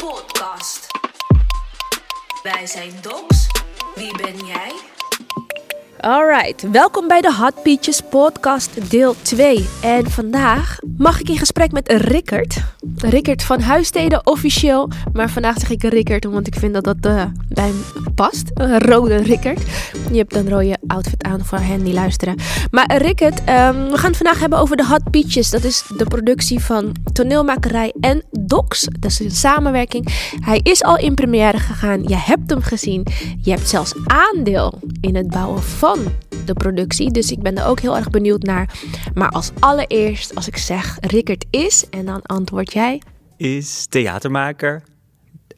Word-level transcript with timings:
Podcast. 0.00 0.86
Wij 2.42 2.66
zijn 2.66 2.92
Docs. 3.00 3.46
Wie 3.94 4.16
ben 4.16 4.46
jij? 4.46 4.72
Alright, 6.06 6.70
welkom 6.70 7.08
bij 7.08 7.20
de 7.20 7.34
Hot 7.34 7.62
Peaches 7.62 8.00
podcast 8.00 8.90
deel 8.90 9.14
2. 9.22 9.66
En 9.82 10.10
vandaag 10.10 10.78
mag 10.96 11.20
ik 11.20 11.28
in 11.28 11.38
gesprek 11.38 11.72
met 11.72 11.92
Rickert. 11.92 12.56
Rickert 12.96 13.42
van 13.42 13.60
Huissteden 13.60 14.26
officieel, 14.26 14.90
maar 15.12 15.30
vandaag 15.30 15.58
zeg 15.58 15.70
ik 15.70 15.82
Rickert 15.82 16.26
omdat 16.26 16.46
ik 16.46 16.54
vind 16.54 16.74
dat 16.74 16.84
dat 16.84 16.96
uh, 17.06 17.24
bij 17.48 17.64
hem 17.64 18.12
past. 18.14 18.50
Een 18.54 18.78
rode 18.78 19.16
Rickert. 19.16 19.62
Je 20.10 20.18
hebt 20.18 20.34
een 20.34 20.48
rode 20.48 20.76
outfit 20.86 21.22
aan 21.22 21.44
voor 21.44 21.58
hen 21.58 21.84
die 21.84 21.94
luisteren. 21.94 22.36
Maar 22.70 22.96
Rickert, 22.96 23.38
um, 23.38 23.46
we 23.90 23.96
gaan 23.96 24.08
het 24.08 24.16
vandaag 24.16 24.40
hebben 24.40 24.58
over 24.58 24.76
de 24.76 24.86
Hot 24.86 25.10
Peaches. 25.10 25.50
Dat 25.50 25.64
is 25.64 25.84
de 25.96 26.04
productie 26.04 26.60
van 26.60 26.94
toneelmakerij 27.12 27.94
en 28.00 28.24
Docs. 28.30 28.88
Dat 28.98 29.10
is 29.10 29.20
een 29.20 29.30
samenwerking. 29.30 30.32
Hij 30.40 30.60
is 30.62 30.82
al 30.82 30.98
in 30.98 31.14
première 31.14 31.58
gegaan. 31.58 32.02
Je 32.02 32.16
hebt 32.16 32.50
hem 32.50 32.62
gezien. 32.62 33.06
Je 33.40 33.50
hebt 33.50 33.68
zelfs 33.68 33.94
aandeel 34.06 34.78
in 35.00 35.16
het 35.16 35.28
bouwen 35.30 35.62
van 35.62 35.95
de 36.44 36.54
productie. 36.54 37.10
Dus 37.10 37.30
ik 37.30 37.42
ben 37.42 37.56
er 37.56 37.66
ook 37.66 37.80
heel 37.80 37.96
erg 37.96 38.10
benieuwd 38.10 38.42
naar. 38.42 38.78
Maar 39.14 39.28
als 39.28 39.50
allereerst, 39.58 40.34
als 40.34 40.46
ik 40.46 40.56
zeg 40.56 40.98
Rickert 41.00 41.44
is, 41.50 41.84
en 41.90 42.06
dan 42.06 42.22
antwoord 42.22 42.72
jij. 42.72 43.02
Is 43.36 43.86
theatermaker. 43.88 44.82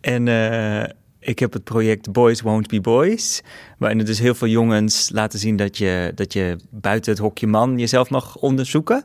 En 0.00 0.26
uh, 0.26 0.82
ik 1.20 1.38
heb 1.38 1.52
het 1.52 1.64
project 1.64 2.12
Boys 2.12 2.40
Won't 2.40 2.68
Be 2.68 2.80
Boys. 2.80 3.42
Waarin 3.78 3.98
er 3.98 4.04
dus 4.04 4.18
heel 4.18 4.34
veel 4.34 4.48
jongens 4.48 5.10
laten 5.12 5.38
zien 5.38 5.56
dat 5.56 5.78
je, 5.78 6.12
dat 6.14 6.32
je 6.32 6.56
buiten 6.70 7.12
het 7.12 7.20
hokje 7.20 7.46
man 7.46 7.78
jezelf 7.78 8.10
mag 8.10 8.36
onderzoeken. 8.36 9.02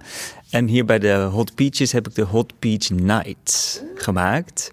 En 0.49 0.67
hier 0.67 0.85
bij 0.85 0.99
de 0.99 1.13
Hot 1.13 1.55
Peaches 1.55 1.91
heb 1.91 2.07
ik 2.07 2.15
de 2.15 2.21
Hot 2.21 2.53
Peach 2.59 2.89
Night 2.89 3.83
gemaakt. 3.95 4.71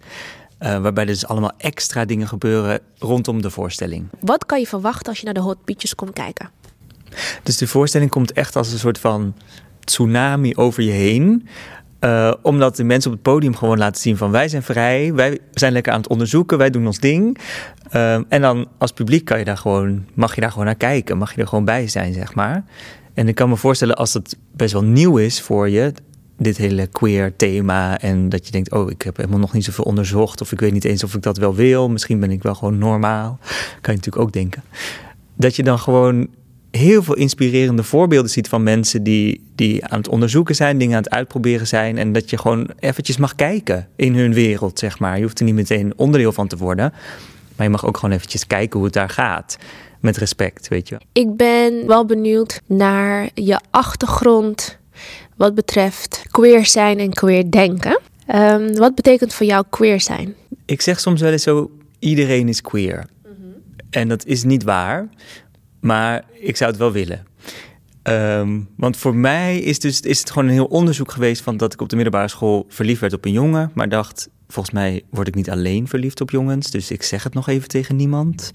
Uh, 0.62 0.78
waarbij 0.78 1.05
dus 1.05 1.27
allemaal 1.27 1.52
extra 1.56 2.05
dingen 2.05 2.28
gebeuren 2.28 2.80
rondom 2.98 3.42
de 3.42 3.50
voorstelling. 3.50 4.08
Wat 4.20 4.47
kan 4.47 4.61
je 4.61 4.67
verwachten 4.67 5.08
als 5.08 5.19
je 5.19 5.25
naar 5.25 5.34
de 5.34 5.41
Hot 5.41 5.56
komt 5.94 6.12
kijken? 6.12 6.50
Dus 7.42 7.56
de 7.56 7.67
voorstelling 7.67 8.11
komt 8.11 8.33
echt 8.33 8.56
als 8.56 8.72
een 8.72 8.78
soort 8.78 8.98
van 8.98 9.34
tsunami 9.84 10.56
over 10.56 10.83
je 10.83 10.91
heen. 10.91 11.48
Uh, 12.00 12.33
omdat 12.42 12.77
de 12.77 12.84
mensen 12.84 13.11
op 13.11 13.17
het 13.17 13.27
podium 13.27 13.56
gewoon 13.56 13.78
laten 13.78 14.00
zien 14.00 14.17
van 14.17 14.30
wij 14.30 14.48
zijn 14.48 14.62
vrij, 14.62 15.14
wij 15.14 15.39
zijn 15.52 15.72
lekker 15.72 15.92
aan 15.92 16.00
het 16.00 16.08
onderzoeken, 16.08 16.58
wij 16.58 16.70
doen 16.70 16.86
ons 16.86 16.98
ding. 16.98 17.39
Uh, 17.92 18.14
en 18.14 18.41
dan 18.41 18.69
als 18.78 18.92
publiek 18.92 19.24
kan 19.24 19.39
je 19.39 19.45
daar 19.45 19.56
gewoon, 19.56 20.06
mag 20.14 20.34
je 20.34 20.41
daar 20.41 20.50
gewoon 20.50 20.64
naar 20.64 20.74
kijken, 20.74 21.19
mag 21.19 21.34
je 21.34 21.41
er 21.41 21.47
gewoon 21.47 21.64
bij 21.64 21.89
zijn, 21.89 22.12
zeg 22.12 22.34
maar. 22.34 22.64
En 23.14 23.28
ik 23.28 23.34
kan 23.34 23.48
me 23.48 23.56
voorstellen 23.56 23.97
als 23.97 24.12
het 24.12 24.36
best 24.52 24.72
wel 24.72 24.84
nieuw 24.84 25.17
is 25.17 25.41
voor 25.41 25.69
je, 25.69 25.92
dit 26.41 26.56
hele 26.56 26.86
queer 26.86 27.36
thema. 27.36 28.00
En 28.00 28.28
dat 28.28 28.46
je 28.46 28.52
denkt, 28.52 28.72
oh, 28.72 28.91
ik 28.91 29.02
heb 29.02 29.16
helemaal 29.16 29.38
nog 29.38 29.52
niet 29.52 29.64
zoveel 29.64 29.84
onderzocht. 29.84 30.41
Of 30.41 30.52
ik 30.52 30.60
weet 30.60 30.72
niet 30.72 30.84
eens 30.84 31.05
of 31.05 31.14
ik 31.14 31.22
dat 31.22 31.36
wel 31.36 31.55
wil. 31.55 31.88
Misschien 31.88 32.20
ben 32.20 32.30
ik 32.30 32.42
wel 32.42 32.55
gewoon 32.55 32.78
normaal. 32.78 33.38
Kan 33.80 33.94
je 33.94 33.98
natuurlijk 33.98 34.22
ook 34.22 34.33
denken. 34.33 34.62
Dat 35.36 35.56
je 35.56 35.62
dan 35.62 35.78
gewoon 35.78 36.28
heel 36.70 37.02
veel 37.02 37.16
inspirerende 37.16 37.83
voorbeelden 37.83 38.30
ziet 38.30 38.48
van 38.48 38.62
mensen 38.62 39.02
die, 39.02 39.41
die 39.55 39.86
aan 39.86 39.98
het 39.98 40.08
onderzoeken 40.08 40.55
zijn, 40.55 40.78
dingen 40.78 40.96
aan 40.96 41.02
het 41.02 41.12
uitproberen 41.12 41.66
zijn. 41.66 41.98
En 41.98 42.12
dat 42.12 42.30
je 42.30 42.38
gewoon 42.38 42.70
eventjes 42.78 43.16
mag 43.16 43.34
kijken 43.34 43.88
in 43.96 44.14
hun 44.14 44.34
wereld, 44.34 44.78
zeg 44.78 44.98
maar. 44.98 45.16
Je 45.16 45.22
hoeft 45.22 45.38
er 45.38 45.44
niet 45.44 45.55
meteen 45.55 45.92
onderdeel 45.96 46.33
van 46.33 46.48
te 46.48 46.56
worden. 46.56 46.92
Maar 47.56 47.66
je 47.66 47.72
mag 47.72 47.86
ook 47.86 47.96
gewoon 47.96 48.14
eventjes 48.14 48.46
kijken 48.46 48.77
hoe 48.77 48.84
het 48.84 48.94
daar 48.94 49.11
gaat. 49.11 49.58
Met 50.00 50.16
respect, 50.16 50.68
weet 50.68 50.88
je. 50.88 50.96
Ik 51.12 51.36
ben 51.36 51.86
wel 51.86 52.05
benieuwd 52.05 52.61
naar 52.66 53.28
je 53.34 53.61
achtergrond 53.70 54.78
wat 55.41 55.55
betreft 55.55 56.22
queer 56.30 56.66
zijn 56.66 56.98
en 56.98 57.12
queer 57.12 57.50
denken. 57.50 58.00
Um, 58.34 58.77
wat 58.77 58.94
betekent 58.94 59.34
voor 59.34 59.46
jou 59.46 59.64
queer 59.70 60.00
zijn? 60.00 60.34
Ik 60.64 60.80
zeg 60.80 61.00
soms 61.00 61.20
wel 61.20 61.33
eens 61.33 61.42
zo: 61.42 61.70
iedereen 61.98 62.48
is 62.48 62.60
queer. 62.60 63.06
Mm 63.24 63.34
-hmm. 63.41 63.55
En 63.91 64.08
dat 64.08 64.27
is 64.27 64.42
niet 64.42 64.62
waar, 64.62 65.08
maar 65.80 66.24
ik 66.33 66.56
zou 66.56 66.70
het 66.70 66.78
wel 66.78 66.92
willen. 66.92 67.27
Um, 68.02 68.68
want 68.77 68.96
voor 68.96 69.14
mij 69.14 69.58
is, 69.58 69.79
dus, 69.79 70.00
is 70.00 70.18
het 70.18 70.30
gewoon 70.30 70.48
een 70.48 70.55
heel 70.55 70.64
onderzoek 70.64 71.12
geweest 71.12 71.42
van 71.42 71.56
dat 71.56 71.73
ik 71.73 71.80
op 71.80 71.89
de 71.89 71.96
middelbare 71.96 72.29
school 72.29 72.67
verliefd 72.68 73.00
werd 73.00 73.12
op 73.12 73.24
een 73.24 73.33
jongen, 73.33 73.70
maar 73.74 73.89
dacht, 73.89 74.29
volgens 74.48 74.74
mij 74.74 75.02
word 75.11 75.29
ik 75.29 75.34
niet 75.34 75.50
alleen 75.50 75.89
verliefd 75.89 76.20
op 76.20 76.30
jongens, 76.30 76.70
dus 76.70 76.90
ik 76.90 77.02
zeg 77.02 77.23
het 77.23 77.34
nog 77.34 77.48
even 77.48 77.68
tegen 77.68 77.96
niemand. 77.96 78.50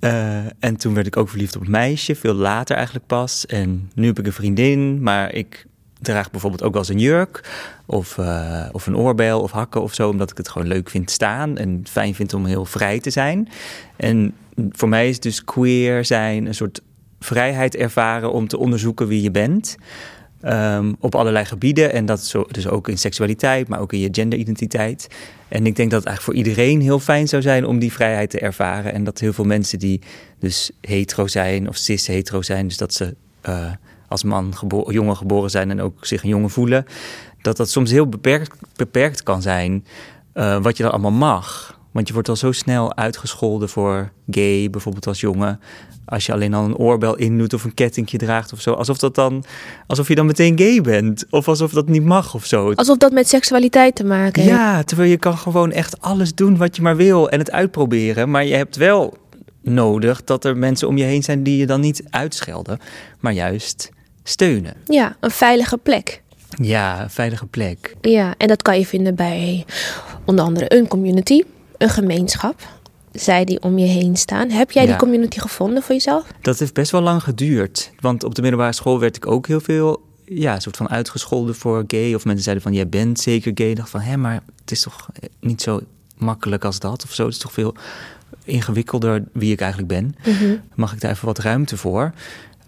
Uh, 0.00 0.38
en 0.58 0.76
toen 0.76 0.94
werd 0.94 1.06
ik 1.06 1.16
ook 1.16 1.28
verliefd 1.28 1.56
op 1.56 1.62
een 1.62 1.70
meisje, 1.70 2.14
veel 2.14 2.34
later 2.34 2.76
eigenlijk 2.76 3.06
pas. 3.06 3.46
En 3.46 3.90
nu 3.94 4.06
heb 4.06 4.18
ik 4.18 4.26
een 4.26 4.32
vriendin, 4.32 5.02
maar 5.02 5.34
ik 5.34 5.66
draag 6.00 6.30
bijvoorbeeld 6.30 6.62
ook 6.62 6.72
wel 6.72 6.80
eens 6.80 6.90
een 6.90 6.98
jurk 6.98 7.50
of, 7.86 8.16
uh, 8.16 8.66
of 8.72 8.86
een 8.86 8.96
oorbel 8.96 9.40
of 9.40 9.50
hakken 9.50 9.82
of 9.82 9.94
zo, 9.94 10.08
omdat 10.08 10.30
ik 10.30 10.36
het 10.36 10.48
gewoon 10.48 10.68
leuk 10.68 10.90
vind 10.90 11.10
staan 11.10 11.56
en 11.56 11.82
fijn 11.90 12.14
vind 12.14 12.34
om 12.34 12.44
heel 12.44 12.64
vrij 12.64 13.00
te 13.00 13.10
zijn. 13.10 13.48
En 13.96 14.34
voor 14.70 14.88
mij 14.88 15.08
is 15.08 15.20
dus 15.20 15.44
queer 15.44 16.04
zijn 16.04 16.46
een 16.46 16.54
soort 16.54 16.80
vrijheid 17.20 17.76
ervaren 17.76 18.32
om 18.32 18.48
te 18.48 18.58
onderzoeken 18.58 19.06
wie 19.06 19.22
je 19.22 19.30
bent. 19.30 19.76
Um, 20.44 20.96
op 21.00 21.14
allerlei 21.14 21.44
gebieden. 21.44 21.92
En 21.92 22.06
dat 22.06 22.24
zo, 22.24 22.44
dus 22.50 22.68
ook 22.68 22.88
in 22.88 22.98
seksualiteit, 22.98 23.68
maar 23.68 23.80
ook 23.80 23.92
in 23.92 23.98
je 23.98 24.08
genderidentiteit. 24.12 25.08
En 25.48 25.66
ik 25.66 25.76
denk 25.76 25.90
dat 25.90 25.98
het 25.98 26.08
eigenlijk 26.08 26.22
voor 26.22 26.34
iedereen 26.34 26.80
heel 26.80 26.98
fijn 26.98 27.28
zou 27.28 27.42
zijn 27.42 27.64
om 27.64 27.78
die 27.78 27.92
vrijheid 27.92 28.30
te 28.30 28.38
ervaren. 28.38 28.92
En 28.92 29.04
dat 29.04 29.18
heel 29.18 29.32
veel 29.32 29.44
mensen 29.44 29.78
die 29.78 30.00
dus 30.38 30.70
hetero 30.80 31.26
zijn 31.26 31.68
of 31.68 31.76
cis-hetero 31.76 32.42
zijn, 32.42 32.66
dus 32.66 32.76
dat 32.76 32.94
ze 32.94 33.14
uh, 33.48 33.70
als 34.08 34.24
man 34.24 34.56
gebo 34.56 34.92
jongen 34.92 35.16
geboren 35.16 35.50
zijn 35.50 35.70
en 35.70 35.80
ook 35.80 36.06
zich 36.06 36.22
een 36.22 36.28
jongen 36.28 36.50
voelen, 36.50 36.84
dat 37.42 37.56
dat 37.56 37.70
soms 37.70 37.90
heel 37.90 38.08
beperkt, 38.08 38.56
beperkt 38.76 39.22
kan 39.22 39.42
zijn 39.42 39.84
uh, 40.34 40.62
wat 40.62 40.76
je 40.76 40.82
dan 40.82 40.92
allemaal 40.92 41.10
mag. 41.10 41.76
Want 41.92 42.06
je 42.06 42.12
wordt 42.14 42.28
al 42.28 42.36
zo 42.36 42.52
snel 42.52 42.96
uitgescholden 42.96 43.68
voor 43.68 44.12
gay, 44.30 44.70
bijvoorbeeld 44.70 45.06
als 45.06 45.20
jongen. 45.20 45.60
Als 46.04 46.26
je 46.26 46.32
alleen 46.32 46.54
al 46.54 46.64
een 46.64 46.76
oorbel 46.76 47.16
indoet 47.16 47.54
of 47.54 47.64
een 47.64 47.74
kettingje 47.74 48.18
draagt 48.18 48.52
of 48.52 48.60
zo. 48.60 48.72
Alsof, 48.72 48.98
dat 48.98 49.14
dan, 49.14 49.44
alsof 49.86 50.08
je 50.08 50.14
dan 50.14 50.26
meteen 50.26 50.58
gay 50.58 50.80
bent. 50.80 51.24
Of 51.30 51.48
alsof 51.48 51.72
dat 51.72 51.88
niet 51.88 52.04
mag 52.04 52.34
of 52.34 52.44
zo. 52.44 52.72
Alsof 52.72 52.96
dat 52.96 53.12
met 53.12 53.28
seksualiteit 53.28 53.94
te 53.94 54.04
maken 54.04 54.42
heeft. 54.42 54.54
Ja, 54.54 54.82
terwijl 54.82 55.10
je 55.10 55.16
kan 55.16 55.38
gewoon 55.38 55.72
echt 55.72 56.00
alles 56.00 56.34
doen 56.34 56.56
wat 56.56 56.76
je 56.76 56.82
maar 56.82 56.96
wil 56.96 57.30
en 57.30 57.38
het 57.38 57.50
uitproberen. 57.50 58.30
Maar 58.30 58.44
je 58.44 58.54
hebt 58.54 58.76
wel 58.76 59.16
nodig 59.62 60.24
dat 60.24 60.44
er 60.44 60.56
mensen 60.56 60.88
om 60.88 60.96
je 60.96 61.04
heen 61.04 61.22
zijn 61.22 61.42
die 61.42 61.56
je 61.56 61.66
dan 61.66 61.80
niet 61.80 62.02
uitschelden. 62.10 62.78
Maar 63.20 63.32
juist 63.32 63.90
steunen. 64.28 64.74
Ja, 64.86 65.16
een 65.20 65.30
veilige 65.30 65.76
plek. 65.76 66.22
Ja, 66.62 67.02
een 67.02 67.10
veilige 67.10 67.46
plek. 67.46 67.96
Ja, 68.00 68.34
en 68.38 68.48
dat 68.48 68.62
kan 68.62 68.78
je 68.78 68.86
vinden 68.86 69.14
bij 69.14 69.64
onder 70.24 70.44
andere 70.44 70.74
een 70.78 70.88
community, 70.88 71.42
een 71.78 71.88
gemeenschap. 71.88 72.60
Zij 73.12 73.44
die 73.44 73.62
om 73.62 73.78
je 73.78 73.86
heen 73.86 74.16
staan. 74.16 74.50
Heb 74.50 74.70
jij 74.70 74.82
Ja. 74.82 74.88
die 74.88 74.98
community 74.98 75.38
gevonden 75.38 75.82
voor 75.82 75.94
jezelf? 75.94 76.24
Dat 76.40 76.58
heeft 76.58 76.74
best 76.74 76.90
wel 76.90 77.00
lang 77.00 77.22
geduurd. 77.22 77.90
Want 78.00 78.24
op 78.24 78.34
de 78.34 78.42
middelbare 78.42 78.72
school 78.72 78.98
werd 79.00 79.16
ik 79.16 79.26
ook 79.26 79.46
heel 79.46 79.60
veel 79.60 80.02
ja, 80.24 80.54
een 80.54 80.60
soort 80.60 80.76
van 80.76 80.88
uitgescholden 80.88 81.54
voor 81.54 81.84
gay. 81.86 82.14
Of 82.14 82.24
mensen 82.24 82.42
zeiden 82.44 82.64
van, 82.64 82.72
jij 82.74 82.88
bent 82.88 83.20
zeker 83.20 83.52
gay. 83.54 83.70
Ik 83.70 83.76
dacht 83.76 83.90
van, 83.90 84.00
hé, 84.00 84.16
maar 84.16 84.42
het 84.60 84.70
is 84.70 84.80
toch 84.82 85.08
niet 85.40 85.62
zo 85.62 85.80
makkelijk 86.16 86.64
als 86.64 86.78
dat 86.78 87.04
of 87.04 87.12
zo. 87.14 87.24
Het 87.24 87.32
is 87.34 87.38
toch 87.40 87.52
veel 87.52 87.74
ingewikkelder 88.44 89.24
wie 89.32 89.52
ik 89.52 89.60
eigenlijk 89.60 89.88
ben. 89.92 90.16
Mag 90.74 90.92
ik 90.92 91.00
daar 91.00 91.10
even 91.10 91.26
wat 91.26 91.38
ruimte 91.38 91.76
voor? 91.76 92.12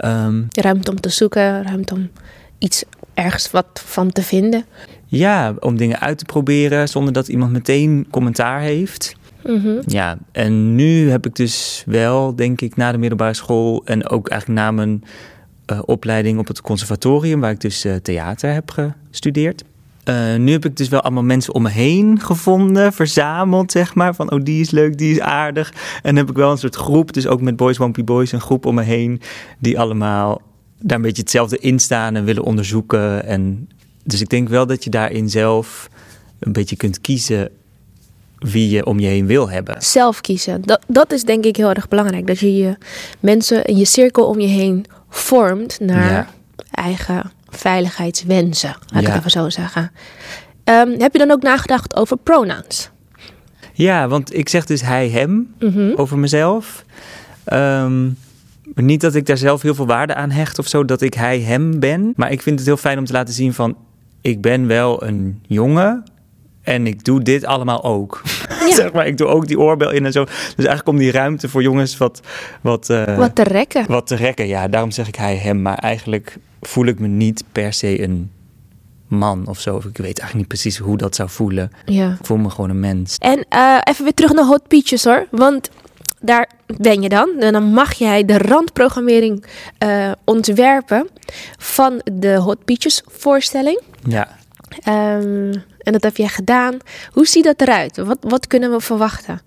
Ehm, 0.01 0.43
Ruimte 0.51 0.91
om 0.91 1.01
te 1.01 1.09
zoeken, 1.09 1.63
ruimte 1.63 1.95
om 1.95 2.11
iets 2.59 2.85
ergens 3.15 3.51
wat 3.51 3.83
van 3.87 4.13
te 4.13 4.23
vinden. 4.23 4.65
ja, 5.07 5.55
om 5.59 5.77
dingen 5.77 6.01
uit 6.01 6.19
te 6.19 6.25
proberen 6.25 6.89
zonder 6.89 7.13
dat 7.13 7.29
iemand 7.29 7.53
meteen 7.53 8.07
commentaar 8.11 8.61
heeft. 8.61 9.17
Mhm. 9.45 9.83
Ja, 9.87 10.19
en 10.33 10.75
nu 10.75 11.11
heb 11.11 11.27
ik 11.27 11.37
dus 11.37 11.83
wel, 11.87 12.35
denk 12.37 12.61
ik, 12.61 12.77
na 12.77 12.93
de 12.93 12.99
middelbare 12.99 13.35
school 13.35 13.83
en 13.85 14.09
ook 14.09 14.29
eigenlijk 14.29 14.61
na 14.61 14.71
mijn 14.71 15.05
eh, 15.67 15.81
opleiding 15.85 16.39
op 16.39 16.47
het 16.47 16.61
conservatorium, 16.61 17.41
waar 17.41 17.51
ik 17.51 17.61
dus 17.61 17.85
eh, 17.85 17.95
theater 17.95 18.53
heb 18.53 18.71
gestudeerd. 19.11 19.65
Eh, 20.05 20.35
nu 20.37 20.53
heb 20.53 20.65
ik 20.65 20.77
dus 20.77 20.89
wel 20.89 21.01
allemaal 21.01 21.23
mensen 21.23 21.55
om 21.55 21.63
me 21.63 21.69
heen 21.71 22.21
gevonden, 22.21 22.93
verzameld, 22.93 23.73
zeg 23.73 23.95
maar. 23.95 24.15
Van, 24.15 24.31
oh, 24.33 24.41
die 24.43 24.61
is 24.61 24.71
leuk, 24.71 24.99
die 24.99 25.13
is 25.13 25.21
aardig. 25.21 25.73
En 26.03 26.17
heb 26.17 26.31
ik 26.31 26.37
wel 26.37 26.51
een 26.51 26.59
soort 26.59 26.77
groep, 26.77 27.13
dus 27.13 27.27
ook 27.27 27.41
met 27.41 27.57
Boys 27.57 27.77
Won't 27.77 27.97
Be 27.97 28.05
Boys, 28.05 28.33
een 28.33 28.41
groep 28.41 28.67
om 28.67 28.75
me 28.75 28.83
heen, 28.83 29.21
die 29.59 29.79
allemaal 29.79 30.41
daar 30.83 30.97
een 30.97 31.03
beetje 31.03 31.23
hetzelfde 31.23 31.59
in 31.59 31.79
staan 31.79 32.17
en 32.17 32.25
willen 32.25 32.43
onderzoeken. 32.43 33.25
En 33.27 33.69
dus 34.05 34.21
ik 34.21 34.29
denk 34.29 34.49
wel 34.49 34.67
dat 34.67 34.85
je 34.85 34.91
daarin 34.91 35.31
zelf 35.31 35.89
een 36.39 36.53
beetje 36.53 36.77
kunt 36.77 37.01
kiezen 37.01 37.49
wie 38.39 38.71
je 38.71 38.87
om 38.87 39.01
je 39.01 39.07
heen 39.07 39.27
wil 39.27 39.51
hebben. 39.51 39.83
Zelf 39.83 40.21
kiezen. 40.21 40.63
Dat, 40.63 40.85
dat 40.87 41.13
is 41.13 41.25
denk 41.25 41.45
ik 41.45 41.57
heel 41.57 41.71
erg 41.71 41.89
belangrijk. 41.89 42.27
Dat 42.27 42.39
je 42.39 42.57
je 42.57 42.77
mensen 43.21 43.65
in 43.65 43.77
je 43.77 43.85
cirkel 43.85 44.27
om 44.27 44.41
je 44.41 44.47
heen 44.47 44.85
vormt 45.09 45.81
naar 45.81 46.11
Ja. 46.11 46.29
eigen 46.71 47.31
veiligheidswensen. 47.51 48.77
Laat 48.87 49.01
ik 49.03 49.07
Ja. 49.09 49.09
het 49.15 49.19
even 49.19 49.31
zo 49.31 49.49
zeggen. 49.49 49.93
Ehm, 50.65 51.01
heb 51.01 51.13
je 51.13 51.19
dan 51.19 51.31
ook 51.31 51.43
nagedacht 51.43 51.97
over 51.97 52.17
pronouns? 52.17 52.91
Ja, 53.73 54.09
want 54.09 54.35
ik 54.35 54.49
zeg 54.49 54.67
dus 54.67 54.81
hij, 54.83 55.09
hem 55.09 55.55
Mhm. 55.59 55.93
over 55.97 56.19
mezelf. 56.19 56.85
Ehm, 57.45 58.09
niet 58.75 59.01
dat 59.01 59.15
ik 59.15 59.27
daar 59.27 59.37
zelf 59.37 59.63
heel 59.63 59.75
veel 59.75 59.87
waarde 59.87 60.15
aan 60.15 60.31
hecht 60.31 60.59
of 60.59 60.67
zo, 60.67 60.85
dat 60.85 61.01
ik 61.01 61.15
hij, 61.15 61.41
hem 61.41 61.81
ben. 61.81 62.13
Maar 62.17 62.33
ik 62.33 62.43
vind 62.43 62.59
het 62.59 62.67
heel 62.69 62.77
fijn 62.77 62.99
om 62.99 63.05
te 63.05 63.13
laten 63.13 63.35
zien 63.35 63.55
van, 63.55 63.77
ik 64.21 64.41
ben 64.41 64.67
wel 64.67 65.03
een 65.05 65.43
jongen 65.47 66.05
en 66.63 66.87
ik 66.87 67.05
doe 67.05 67.23
dit 67.23 67.45
allemaal 67.45 67.85
ook. 67.85 68.23
zeg 68.71 68.93
maar. 68.93 69.07
Ik 69.07 69.17
doe 69.19 69.27
ook 69.27 69.47
die 69.47 69.59
oorbel 69.59 69.91
in 69.91 70.05
en 70.07 70.13
zo. 70.13 70.25
Dus 70.25 70.35
eigenlijk 70.57 70.89
om 70.89 70.97
die 70.99 71.11
ruimte 71.11 71.49
voor 71.49 71.63
jongens 71.63 71.97
wat... 71.97 72.21
Wat, 72.61 72.91
eh, 72.91 73.17
Wat 73.17 73.35
te 73.35 73.43
rekken. 73.43 73.85
wat 73.89 74.07
te 74.07 74.15
rekken. 74.15 74.47
Ja, 74.47 74.69
daarom 74.69 74.91
zeg 74.91 75.09
ik 75.09 75.15
hij, 75.15 75.37
hem. 75.37 75.63
Maar 75.63 75.79
eigenlijk 75.79 76.37
voel 76.61 76.87
ik 76.87 76.99
me 76.99 77.07
niet 77.07 77.45
per 77.53 77.73
se 77.73 78.03
een 78.03 78.31
man 79.09 79.47
of 79.47 79.61
zo. 79.61 79.77
Ik 79.77 79.85
weet 79.85 80.01
eigenlijk 80.01 80.35
niet 80.35 80.49
precies 80.49 80.79
hoe 80.79 80.97
dat 80.97 81.15
zou 81.15 81.29
voelen. 81.29 81.71
Ja. 81.85 82.11
Ik 82.21 82.27
voel 82.27 82.37
me 82.37 82.51
gewoon 82.51 82.71
een 82.71 82.81
mens. 82.81 83.17
En 83.19 83.45
eh, 83.49 83.79
even 83.85 84.05
weer 84.05 84.15
terug 84.15 84.33
naar 84.33 84.45
Hot 84.45 84.69
Peaches 84.69 85.05
hoor. 85.05 85.27
Want 85.31 85.71
daar 86.21 86.51
ben 86.67 87.03
je 87.03 87.09
dan. 87.09 87.37
En 87.39 87.53
dan 87.53 87.65
mag 87.73 87.93
jij 87.93 88.25
de 88.25 88.39
randprogrammering 88.39 89.45
eh, 89.79 90.13
ontwerpen 90.25 91.09
van 91.59 92.01
de 92.13 92.35
Hot 92.35 92.65
Peaches 92.65 93.03
voorstelling. 93.07 93.81
Ja. 94.09 94.39
Ehm, 94.83 95.55
en 95.79 95.93
dat 95.93 96.03
heb 96.03 96.17
jij 96.17 96.29
gedaan. 96.29 96.77
Hoe 97.13 97.27
ziet 97.27 97.45
dat 97.45 97.61
eruit? 97.61 97.97
Wat, 97.97 98.19
wat 98.21 98.47
kunnen 98.47 98.71
we 98.71 98.81
verwachten? 98.81 99.41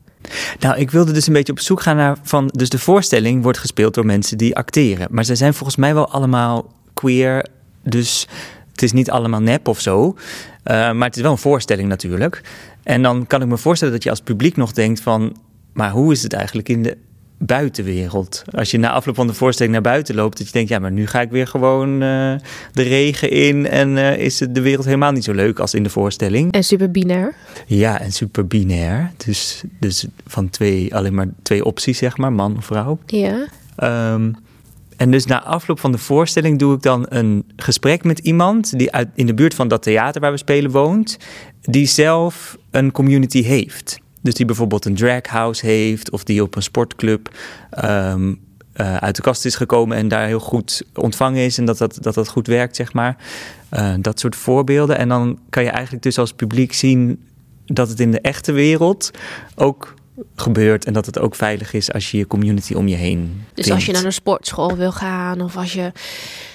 Nou, 0.60 0.78
ik 0.78 0.92
wilde 0.92 1.12
dus 1.12 1.28
een 1.28 1.34
beetje 1.34 1.52
op 1.52 1.60
zoek 1.60 1.82
gaan 1.82 1.96
naar 1.96 2.18
van. 2.24 2.50
Dus 2.54 2.70
de 2.70 2.80
voorstelling 2.80 3.44
wordt 3.44 3.58
gespeeld 3.58 3.94
door 3.94 4.06
mensen 4.06 4.38
die 4.38 4.56
acteren. 4.56 5.08
Maar 5.12 5.24
ze 5.24 5.36
zijn 5.36 5.54
volgens 5.54 5.78
mij 5.78 5.94
wel 5.94 6.10
allemaal 6.10 6.73
queer. 6.94 7.46
Dus 7.84 8.28
het 8.72 8.82
is 8.82 8.92
niet 8.92 9.10
allemaal 9.10 9.42
nep 9.42 9.68
of 9.68 9.80
zo. 9.80 10.16
Eh, 10.64 10.92
maar 10.92 11.08
het 11.08 11.16
is 11.16 11.22
wel 11.22 11.32
een 11.32 11.38
voorstelling 11.38 11.90
natuurlijk. 11.90 12.42
En 12.84 13.02
dan 13.02 13.28
kan 13.28 13.42
ik 13.42 13.48
me 13.48 13.58
voorstellen 13.58 13.94
dat 13.94 14.04
je 14.04 14.10
als 14.10 14.22
publiek 14.22 14.56
nog 14.56 14.72
denkt 14.72 15.00
van. 15.00 15.36
Maar 15.74 15.92
hoe 15.92 16.12
is 16.12 16.24
het 16.24 16.34
eigenlijk 16.34 16.70
in 16.70 16.84
de 16.84 16.98
buitenwereld? 17.38 18.44
Als 18.52 18.72
je 18.72 18.78
na 18.78 18.92
afloop 18.92 19.16
van 19.16 19.28
de 19.28 19.34
voorstelling 19.34 19.74
naar 19.74 19.84
buiten 19.84 20.16
loopt, 20.16 20.38
dat 20.38 20.48
je 20.48 20.54
denkt, 20.54 20.70
ja, 20.70 20.80
maar 20.80 20.92
nu 20.92 21.08
ga 21.08 21.22
ik 21.22 21.30
weer 21.30 21.48
gewoon 21.48 21.94
eh, 21.94 22.34
de 22.72 22.82
regen 22.82 23.30
in 23.30 23.68
en 23.68 23.98
eh, 23.98 24.18
is 24.18 24.40
het 24.40 24.56
de 24.56 24.62
wereld 24.62 24.86
helemaal 24.86 25.12
niet 25.12 25.24
zo 25.24 25.34
leuk 25.34 25.60
als 25.60 25.74
in 25.74 25.84
de 25.84 25.90
voorstelling. 25.90 26.52
En 26.52 26.64
super 26.64 26.92
binair. 26.92 27.34
Ja, 27.66 28.00
en 28.00 28.12
super 28.12 28.48
binair. 28.48 29.12
Dus, 29.26 29.64
dus 29.80 30.06
van 30.26 30.50
twee, 30.50 30.96
alleen 30.96 31.14
maar 31.14 31.28
twee 31.42 31.66
opties, 31.66 31.98
zeg 31.98 32.18
maar, 32.18 32.34
man 32.34 32.58
of 32.58 32.66
vrouw. 32.66 33.00
Ja. 33.06 33.46
Ehm, 33.76 34.32
en 34.98 35.12
dus 35.12 35.26
na 35.26 35.44
afloop 35.44 35.80
van 35.80 35.92
de 35.92 35.98
voorstelling 35.98 36.60
doe 36.60 36.76
ik 36.76 36.82
dan 36.82 37.06
een 37.10 37.52
gesprek 37.56 38.04
met 38.04 38.20
iemand 38.20 38.78
die 38.78 38.92
uit, 38.92 39.10
in 39.16 39.26
de 39.26 39.34
buurt 39.34 39.54
van 39.54 39.68
dat 39.68 39.84
theater 39.84 40.22
waar 40.22 40.32
we 40.32 40.38
spelen 40.38 40.72
woont, 40.72 41.18
die 41.62 41.86
zelf 41.86 42.58
een 42.72 42.92
community 42.92 43.44
heeft. 43.44 44.00
Dus 44.22 44.34
die 44.34 44.46
bijvoorbeeld 44.46 44.86
een 44.86 44.96
draghouse 44.96 45.66
heeft 45.66 46.12
of 46.12 46.24
die 46.24 46.44
op 46.44 46.56
een 46.56 46.64
sportclub 46.64 47.30
ehm, 47.70 48.34
eh, 48.74 48.96
uit 48.96 49.16
de 49.16 49.22
kast 49.22 49.46
is 49.46 49.56
gekomen 49.56 49.98
en 49.98 50.08
daar 50.08 50.28
heel 50.28 50.40
goed 50.40 50.84
ontvangen 50.94 51.46
is 51.46 51.58
en 51.58 51.66
dat 51.66 51.78
dat, 51.78 51.98
dat, 52.02 52.14
dat 52.14 52.28
goed 52.28 52.48
werkt, 52.48 52.76
zeg 52.76 52.94
maar. 52.94 53.18
Eh, 53.70 53.94
dat 54.00 54.20
soort 54.20 54.36
voorbeelden. 54.36 54.98
En 54.98 55.10
dan 55.10 55.40
kan 55.50 55.64
je 55.64 55.70
eigenlijk 55.70 56.04
dus 56.04 56.18
als 56.18 56.34
publiek 56.34 56.74
zien 56.74 57.20
dat 57.66 57.90
het 57.90 58.00
in 58.00 58.12
de 58.12 58.22
echte 58.22 58.52
wereld 58.52 59.12
ook 59.56 59.94
gebeurt 60.36 60.86
en 60.86 60.94
dat 60.94 61.06
het 61.06 61.20
ook 61.20 61.36
veilig 61.36 61.74
is 61.74 61.92
als 61.92 62.12
je 62.12 62.18
je 62.18 62.28
community 62.28 62.74
om 62.74 62.88
je 62.88 62.96
heen 62.96 63.44
Dus 63.54 63.72
als 63.72 63.86
je 63.86 63.92
naar 63.92 64.04
een 64.06 64.14
sportschool 64.14 64.76
wil 64.76 64.92
gaan 64.92 65.42
of 65.42 65.58
als 65.58 65.74
je 65.74 65.92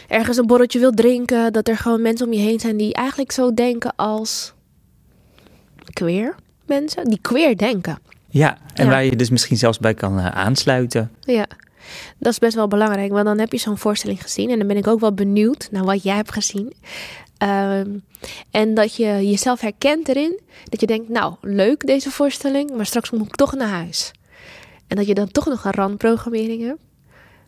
ergens 0.08 0.37
een 0.37 0.46
borreltje 0.46 0.78
wil 0.78 0.93
drinken, 0.93 1.52
dat 1.52 1.69
er 1.69 1.76
gewoon 1.76 2.02
mensen 2.02 2.26
om 2.26 2.32
je 2.32 2.40
heen 2.40 2.60
zijn 2.60 2.76
die 2.76 2.94
eigenlijk 2.94 3.32
zo 3.32 3.55
denken 3.55 3.93
als 3.96 4.52
queer 5.93 6.34
mensen, 6.66 7.05
die 7.05 7.19
queer 7.20 7.56
denken. 7.56 7.99
Ja, 8.31 8.58
en 8.75 8.84
Ja. 8.84 8.90
waar 8.90 9.05
je 9.05 9.16
dus 9.16 9.31
misschien 9.31 9.56
zelfs 9.56 9.78
bij 9.78 9.94
kan 9.94 10.19
eh, 10.19 10.26
aansluiten. 10.26 11.11
Ja, 11.20 11.46
dat 12.19 12.32
is 12.32 12.38
best 12.38 12.54
wel 12.54 12.69
belangrijk, 12.69 13.11
want 13.12 13.25
dan 13.25 13.38
heb 13.38 13.52
je 13.52 13.58
zo'n 13.58 13.78
voorstelling 13.78 14.22
gezien 14.22 14.50
en 14.50 14.58
dan 14.58 14.66
ben 14.66 14.76
ik 14.76 14.87
ook 14.87 15.00
wel 15.00 15.12
benieuwd 15.14 15.69
naar 15.70 15.84
wat 15.84 16.02
jij 16.02 16.14
hebt 16.16 16.32
gezien. 16.32 16.72
Ehm, 17.38 17.90
en 18.50 18.75
dat 18.75 18.96
je 18.96 19.05
jezelf 19.31 19.61
herkent 19.61 20.08
erin, 20.08 20.40
dat 20.64 20.81
je 20.81 20.87
denkt, 20.87 21.08
nou 21.08 21.35
leuk 21.40 21.87
deze 21.87 22.11
voorstelling, 22.11 22.70
maar 22.76 22.87
straks 22.87 23.11
moet 23.11 23.26
ik 23.26 23.35
toch 23.35 23.52
naar 23.55 23.69
huis. 23.69 24.11
En 24.87 24.96
dat 24.96 25.06
je 25.06 25.14
dan 25.14 25.29
toch 25.31 25.46
nog 25.46 25.64
een 25.64 25.73
randprogrammering 25.73 26.62
hebt, 26.62 26.81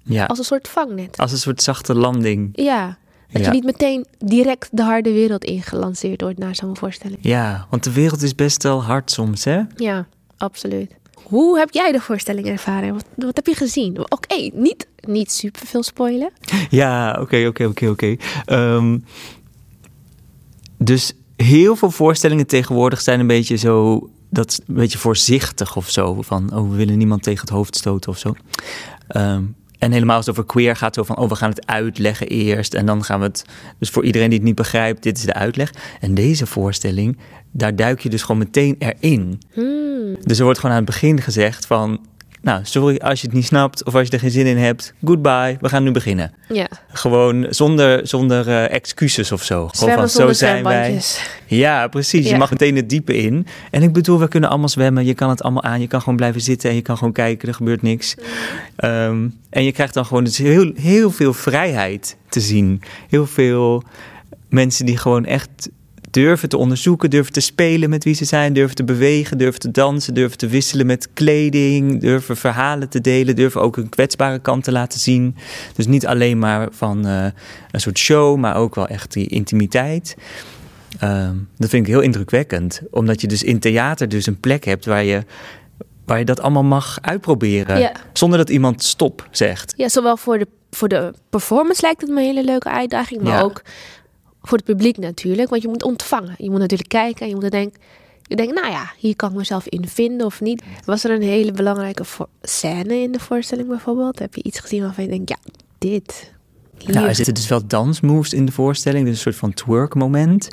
Ja, 0.02 0.24
als 0.26 0.38
een 0.38 0.44
soort 0.44 0.68
vangnet. 0.68 1.16
als 1.16 1.32
een 1.32 1.38
soort 1.38 1.62
zachte 1.62 1.94
landing. 1.94 2.48
Ja, 2.52 2.98
dat 3.32 3.40
Ja. 3.42 3.46
je 3.48 3.54
niet 3.54 3.64
meteen 3.64 4.06
direct 4.18 4.68
de 4.72 4.82
harde 4.82 5.12
wereld 5.12 5.44
ingelanceerd 5.44 6.20
wordt 6.20 6.38
naar 6.38 6.54
zo'n 6.54 6.76
voorstelling. 6.76 7.18
Ja, 7.20 7.66
want 7.70 7.84
de 7.84 7.92
wereld 7.92 8.22
is 8.22 8.34
best 8.34 8.62
wel 8.62 8.82
hard 8.84 9.10
soms, 9.10 9.44
hè? 9.44 9.60
Ja, 9.76 10.06
absoluut. 10.36 10.94
Hoe 11.22 11.58
heb 11.58 11.70
jij 11.70 11.92
de 11.92 12.00
voorstelling 12.00 12.46
ervaren? 12.46 12.92
Wat, 12.92 13.04
wat 13.16 13.36
heb 13.36 13.46
je 13.46 13.54
gezien? 13.54 13.98
Oké, 14.12 14.50
niet, 14.52 14.86
niet 15.00 15.32
super 15.32 15.66
veel 15.66 15.82
spoilen. 15.82 16.30
Ja, 16.70 17.18
oké, 17.20 17.46
oké, 17.46 17.64
oké, 17.66 17.88
oké. 17.88 18.16
Ehm, 18.44 18.98
Dus 20.82 21.12
heel 21.36 21.76
veel 21.76 21.90
voorstellingen 21.90 22.46
tegenwoordig 22.46 23.00
zijn 23.00 23.20
een 23.20 23.26
beetje 23.26 23.56
zo... 23.56 24.08
Dat 24.30 24.50
is 24.50 24.60
een 24.66 24.74
beetje 24.74 24.98
voorzichtig 24.98 25.76
of 25.76 25.90
zo. 25.90 26.22
Van, 26.22 26.56
oh, 26.56 26.70
we 26.70 26.76
willen 26.76 26.98
niemand 26.98 27.22
tegen 27.22 27.40
het 27.40 27.50
hoofd 27.50 27.76
stoten 27.76 28.10
of 28.10 28.18
zo. 28.18 28.34
Ehm, 29.08 29.42
en 29.78 29.92
helemaal 29.92 30.16
als 30.16 30.26
het 30.26 30.34
over 30.34 30.50
queer 30.50 30.76
gaat, 30.76 30.94
zo 30.94 31.02
van, 31.02 31.16
oh, 31.16 31.28
we 31.28 31.34
gaan 31.34 31.50
het 31.50 31.66
uitleggen 31.66 32.26
eerst. 32.28 32.74
En 32.74 32.86
dan 32.86 33.04
gaan 33.04 33.20
we 33.20 33.26
het, 33.26 33.44
dus 33.78 33.90
voor 33.90 34.04
iedereen 34.04 34.28
die 34.28 34.38
het 34.38 34.46
niet 34.46 34.56
begrijpt, 34.56 35.02
dit 35.02 35.18
is 35.18 35.24
de 35.24 35.34
uitleg. 35.34 35.74
En 36.00 36.14
deze 36.14 36.46
voorstelling, 36.46 37.18
daar 37.50 37.76
duik 37.76 38.00
je 38.00 38.08
dus 38.08 38.22
gewoon 38.22 38.38
meteen 38.38 38.76
erin. 38.78 39.40
Hmm. 39.52 40.16
Dus 40.20 40.38
er 40.38 40.44
wordt 40.44 40.58
gewoon 40.58 40.76
aan 40.76 40.82
het 40.82 40.90
begin 40.90 41.20
gezegd 41.20 41.66
van, 41.66 42.00
nou, 42.42 42.60
sorry 42.62 42.96
als 42.96 43.20
je 43.20 43.26
het 43.26 43.36
niet 43.36 43.44
snapt 43.44 43.84
of 43.84 43.94
als 43.94 44.06
je 44.06 44.12
er 44.12 44.18
geen 44.18 44.30
zin 44.30 44.46
in 44.46 44.56
hebt. 44.56 44.94
Goodbye, 45.04 45.56
we 45.60 45.68
gaan 45.68 45.82
nu 45.82 45.90
beginnen. 45.90 46.32
Ja, 46.48 46.68
Gewoon 46.88 47.46
zonder, 47.50 48.06
zonder 48.06 48.48
eh, 48.48 48.74
excuses 48.74 49.32
of 49.32 49.42
zo. 49.42 49.54
Gewoon 49.56 49.70
zwemmen 49.74 49.98
van, 49.98 50.08
zo 50.08 50.16
zonder 50.16 50.34
zijn 50.34 50.64
wij. 50.64 51.00
Ja, 51.46 51.88
precies. 51.88 52.24
Ja. 52.24 52.32
Je 52.32 52.38
mag 52.38 52.50
meteen 52.50 52.76
het 52.76 52.88
diepe 52.88 53.16
in. 53.16 53.46
En 53.70 53.82
ik 53.82 53.92
bedoel, 53.92 54.18
we 54.18 54.28
kunnen 54.28 54.48
allemaal 54.48 54.68
zwemmen. 54.68 55.04
Je 55.04 55.14
kan 55.14 55.28
het 55.28 55.42
allemaal 55.42 55.62
aan. 55.62 55.80
Je 55.80 55.86
kan 55.86 56.00
gewoon 56.00 56.16
blijven 56.16 56.40
zitten 56.40 56.70
en 56.70 56.76
je 56.76 56.82
kan 56.82 56.96
gewoon 56.96 57.12
kijken. 57.12 57.48
Er 57.48 57.54
gebeurt 57.54 57.82
niks. 57.82 58.14
Ehm, 58.76 59.28
en 59.50 59.64
je 59.64 59.72
krijgt 59.72 59.94
dan 59.94 60.06
gewoon 60.06 60.24
dus 60.24 60.38
heel, 60.38 60.72
heel 60.74 61.10
veel 61.10 61.32
vrijheid 61.32 62.16
te 62.28 62.40
zien. 62.40 62.82
Heel 63.08 63.26
veel 63.26 63.82
mensen 64.48 64.86
die 64.86 64.96
gewoon 64.96 65.24
echt 65.24 65.70
durven 66.10 66.48
te 66.48 66.56
onderzoeken, 66.56 67.10
durven 67.10 67.32
te 67.32 67.40
spelen 67.40 67.90
met 67.90 68.04
wie 68.04 68.14
ze 68.14 68.24
zijn, 68.24 68.52
durven 68.52 68.76
te 68.76 68.84
bewegen, 68.84 69.38
durven 69.38 69.60
te 69.60 69.70
dansen, 69.70 70.14
durven 70.14 70.38
te 70.38 70.46
wisselen 70.46 70.86
met 70.86 71.08
kleding, 71.14 72.00
durven 72.00 72.36
verhalen 72.36 72.88
te 72.88 73.00
delen, 73.00 73.36
durven 73.36 73.60
ook 73.60 73.76
een 73.76 73.88
kwetsbare 73.88 74.38
kant 74.38 74.64
te 74.64 74.72
laten 74.72 75.00
zien. 75.00 75.36
Dus 75.74 75.86
niet 75.86 76.06
alleen 76.06 76.38
maar 76.38 76.68
van 76.72 77.06
eh, 77.06 77.24
een 77.70 77.80
soort 77.80 77.98
show, 77.98 78.38
maar 78.38 78.56
ook 78.56 78.74
wel 78.74 78.86
echt 78.86 79.12
die 79.12 79.26
intimiteit. 79.26 80.16
Ehm, 80.98 81.34
dat 81.56 81.68
vind 81.70 81.86
ik 81.86 81.92
heel 81.92 82.00
indrukwekkend, 82.02 82.80
omdat 82.90 83.20
je 83.20 83.26
dus 83.26 83.42
in 83.42 83.58
theater 83.58 84.08
dus 84.08 84.26
een 84.26 84.40
plek 84.40 84.64
hebt 84.64 84.84
waar 84.86 85.04
je, 85.04 85.22
waar 86.04 86.18
je 86.18 86.24
dat 86.24 86.40
allemaal 86.40 86.64
mag 86.64 86.98
uitproberen, 87.00 87.78
Ja. 87.80 87.92
zonder 88.12 88.38
dat 88.38 88.50
iemand 88.50 88.82
stop 88.82 89.28
zegt. 89.30 89.72
Ja, 89.76 89.88
zowel 89.88 90.16
voor 90.16 90.38
de, 90.38 90.46
voor 90.70 90.88
de 90.88 91.14
performance 91.30 91.82
lijkt 91.82 92.00
het 92.00 92.10
me 92.10 92.16
een 92.20 92.26
hele 92.26 92.44
leuke 92.44 92.70
uitdaging, 92.70 93.22
maar 93.22 93.32
Ja. 93.32 93.42
ook 93.42 93.62
voor 94.42 94.58
het 94.58 94.66
publiek 94.66 94.96
natuurlijk. 94.96 95.50
Want 95.50 95.62
je 95.62 95.68
moet 95.68 95.82
ontvangen. 95.82 96.34
Je 96.38 96.50
moet 96.50 96.58
natuurlijk 96.58 96.88
kijken 96.88 97.22
en 97.22 97.28
je 97.28 97.34
moet 97.34 97.50
denken, 97.50 97.80
je 98.22 98.36
denkt, 98.36 98.54
nou 98.54 98.70
ja, 98.70 98.92
hier 98.98 99.16
kan 99.16 99.30
ik 99.30 99.36
mezelf 99.36 99.66
in 99.66 99.88
vinden 99.88 100.26
of 100.26 100.40
niet. 100.40 100.62
Was 100.84 101.04
er 101.04 101.10
een 101.10 101.22
hele 101.22 101.52
belangrijke 101.52 102.04
scène 102.42 102.94
in 102.94 103.12
de 103.12 103.20
voorstelling 103.20 103.68
bijvoorbeeld? 103.68 104.18
Heb 104.18 104.34
je 104.34 104.42
iets 104.42 104.60
gezien 104.60 104.82
waarvan 104.82 105.04
je 105.04 105.10
denkt, 105.10 105.28
ja, 105.28 105.36
dit. 105.78 106.32
Hier. 106.78 106.94
Nou, 106.94 107.08
er 107.08 107.14
zitten 107.14 107.34
dus 107.34 107.48
wel 107.48 107.66
dansmoves 107.66 108.32
in 108.32 108.46
de 108.46 108.52
voorstelling. 108.52 109.04
Dus 109.04 109.14
een 109.14 109.20
soort 109.20 109.36
van 109.36 109.54
twerk 109.54 109.94
moment. 109.94 110.48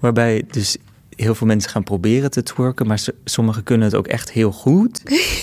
Waarbij 0.00 0.44
dus 0.50 0.76
heel 1.16 1.34
veel 1.34 1.46
mensen 1.46 1.70
gaan 1.70 1.84
proberen 1.84 2.30
te 2.30 2.42
twerken. 2.42 2.86
Maar 2.86 3.04
sommigen 3.24 3.62
kunnen 3.62 3.86
het 3.86 3.96
ook 3.96 4.06
echt 4.06 4.32
heel 4.32 4.52
goed. 4.52 5.02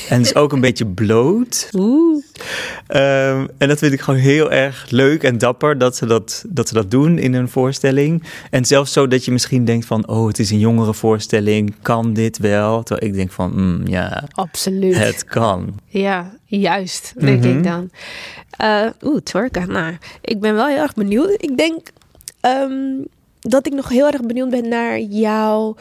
en 0.10 0.18
het 0.18 0.26
is 0.26 0.36
ook 0.36 0.52
een 0.52 0.62
beetje 0.62 0.86
bloot. 0.86 1.70
Oeh. 1.78 2.24
Ehm, 2.88 3.46
en 3.58 3.68
dat 3.68 3.78
vind 3.80 3.94
ik 3.94 4.02
gewoon 4.02 4.20
heel 4.20 4.52
erg 4.52 4.86
leuk 4.90 5.24
en 5.24 5.38
dapper 5.38 5.78
dat 5.78 5.96
ze 5.96 6.06
dat, 6.06 6.44
dat 6.50 6.68
ze 6.68 6.74
dat 6.74 6.92
doen 6.92 7.18
in 7.18 7.34
een 7.34 7.50
voorstelling. 7.50 8.24
En 8.50 8.66
zelfs 8.66 8.94
zo 8.94 9.08
dat 9.08 9.26
je 9.26 9.32
misschien 9.32 9.66
denkt 9.66 9.86
van... 9.86 10.08
oh, 10.08 10.28
het 10.28 10.40
is 10.40 10.52
een 10.52 10.60
jongere 10.60 10.94
voorstelling, 10.94 11.76
kan 11.82 12.14
dit 12.14 12.38
wel? 12.38 12.84
Terwijl 12.84 13.10
ik 13.12 13.18
denk 13.18 13.32
van, 13.32 13.52
mm, 13.56 13.88
ja, 13.88 14.24
Absoluut. 14.32 14.98
het 14.98 15.24
kan. 15.26 15.80
Ja, 15.88 16.34
juist, 16.46 17.14
denk 17.18 17.44
Mhm. 17.44 17.58
ik 17.58 17.64
dan. 17.64 17.90
Eh 18.58 18.86
Oeh, 19.04 19.22
twerken. 19.22 19.72
Nou, 19.72 19.98
ik 20.22 20.40
ben 20.40 20.54
wel 20.56 20.68
heel 20.68 20.78
erg 20.82 20.94
benieuwd. 20.94 21.32
Ik 21.38 21.58
denk 21.58 21.88
ehm, 22.40 22.72
dat 23.40 23.66
ik 23.68 23.74
nog 23.74 23.90
heel 23.90 24.08
erg 24.08 24.22
benieuwd 24.22 24.50
ben 24.50 24.68
naar 24.68 25.00
jouw 25.00 25.76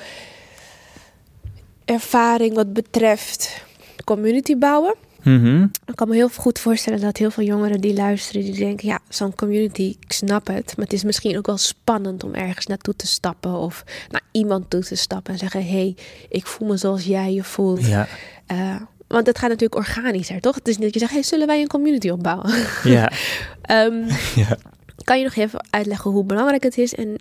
ervaring 1.84 2.54
wat 2.54 2.72
betreft 2.72 3.64
community 4.04 4.56
bouwen. 4.56 4.94
Mhm. 5.22 5.62
Ik 5.62 5.94
kan 5.96 6.08
me 6.08 6.14
heel 6.14 6.28
goed 6.28 6.58
voorstellen 6.58 7.00
dat 7.00 7.16
heel 7.16 7.30
veel 7.30 7.44
jongeren 7.44 7.80
die 7.80 7.94
luisteren, 7.94 8.42
die 8.42 8.54
denken, 8.54 8.88
ja, 8.88 8.98
zo'n 9.08 9.34
community, 9.34 9.96
ik 10.00 10.12
snap 10.12 10.46
het. 10.46 10.76
Maar 10.76 10.84
het 10.84 10.92
is 10.94 11.04
misschien 11.04 11.38
ook 11.38 11.46
wel 11.46 11.56
spannend 11.56 12.24
om 12.24 12.34
ergens 12.34 12.66
naartoe 12.66 12.96
te 12.96 13.06
stappen 13.06 13.52
of 13.52 13.84
naar 14.10 14.22
iemand 14.30 14.70
toe 14.70 14.84
te 14.84 14.94
stappen 14.94 15.32
en 15.32 15.38
zeggen, 15.38 15.62
hé, 15.62 15.68
hey, 15.70 15.96
ik 16.28 16.46
voel 16.46 16.68
me 16.68 16.76
zoals 16.76 17.04
jij 17.04 17.32
je 17.32 17.44
voelt. 17.44 17.86
Ja, 17.86 18.08
Eh, 18.46 18.76
want 19.06 19.26
het 19.26 19.38
gaat 19.38 19.48
natuurlijk 19.48 19.80
organischer, 19.80 20.40
toch? 20.40 20.54
Het 20.54 20.68
is 20.68 20.74
niet 20.74 20.84
dat 20.84 20.92
je 20.94 20.98
zegt, 21.00 21.12
hey, 21.12 21.22
zullen 21.22 21.46
wij 21.46 21.60
een 21.60 21.66
community 21.66 22.08
opbouwen? 22.08 22.50
ja, 22.84 23.10
Ehm, 23.62 23.94
ja. 24.44 24.56
kan 25.04 25.18
je 25.18 25.24
nog 25.24 25.34
even 25.36 25.66
uitleggen 25.70 26.10
hoe 26.10 26.24
belangrijk 26.24 26.62
het 26.62 26.78
is 26.78 26.94
en 26.94 27.16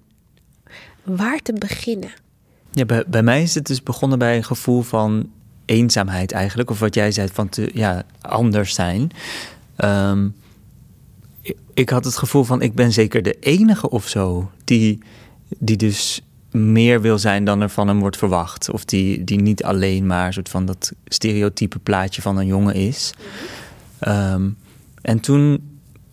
waar 1.15 1.39
te 1.39 1.53
beginnen? 1.53 2.09
Ja, 2.71 2.85
bij, 3.07 3.23
mij 3.23 3.41
is 3.41 3.55
het 3.55 3.65
dus 3.67 3.83
begonnen 3.83 4.19
bij 4.19 4.37
een 4.37 4.43
gevoel 4.43 4.81
van 4.81 5.29
eenzaamheid 5.65 6.31
eigenlijk. 6.31 6.69
Of 6.69 6.79
wat 6.79 6.95
jij 6.95 7.11
zei 7.11 7.27
van 7.33 7.49
te, 7.49 7.71
ja, 7.73 8.03
anders 8.21 8.73
zijn. 8.73 9.11
Ehm, 9.75 10.27
ik, 11.73 11.89
had 11.89 12.05
het 12.05 12.17
gevoel 12.17 12.43
van 12.43 12.61
ik 12.61 12.73
ben 12.73 12.91
zeker 12.91 13.23
de 13.23 13.39
enige 13.39 13.89
of 13.89 14.07
zo 14.07 14.51
die, 14.63 14.99
die 15.57 15.77
dus 15.77 16.21
meer 16.51 17.01
wil 17.01 17.19
zijn 17.19 17.45
dan 17.45 17.61
er 17.61 17.69
van 17.69 17.87
hem 17.87 17.99
wordt 17.99 18.17
verwacht. 18.17 18.71
Of 18.71 18.85
die, 18.85 19.23
die 19.23 19.41
niet 19.41 19.63
alleen 19.63 20.05
maar 20.05 20.33
soort 20.33 20.49
van 20.49 20.65
dat 20.65 20.91
stereotype 21.05 21.79
plaatje 21.79 22.21
van 22.21 22.37
een 22.37 22.47
jongen 22.47 22.73
is. 22.73 23.13
Ehm, 23.99 24.49
en 25.01 25.19
toen 25.19 25.66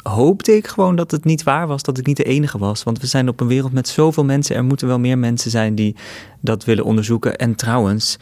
hoopte 0.08 0.56
ik 0.56 0.66
gewoon 0.66 0.96
dat 0.96 1.10
het 1.10 1.24
niet 1.24 1.42
waar 1.42 1.66
was, 1.66 1.82
dat 1.82 1.98
ik 1.98 2.06
niet 2.06 2.16
de 2.16 2.24
enige 2.24 2.58
was. 2.58 2.82
Want 2.82 3.00
we 3.00 3.06
zijn 3.06 3.28
op 3.28 3.40
een 3.40 3.46
wereld 3.46 3.72
met 3.72 3.88
zoveel 3.88 4.24
mensen. 4.24 4.56
Er 4.56 4.64
moeten 4.64 4.86
wel 4.86 4.98
meer 4.98 5.18
mensen 5.18 5.50
zijn 5.50 5.74
die 5.74 5.96
dat 6.40 6.64
willen 6.64 6.84
onderzoeken. 6.84 7.36
En 7.36 7.54
trouwens, 7.54 8.18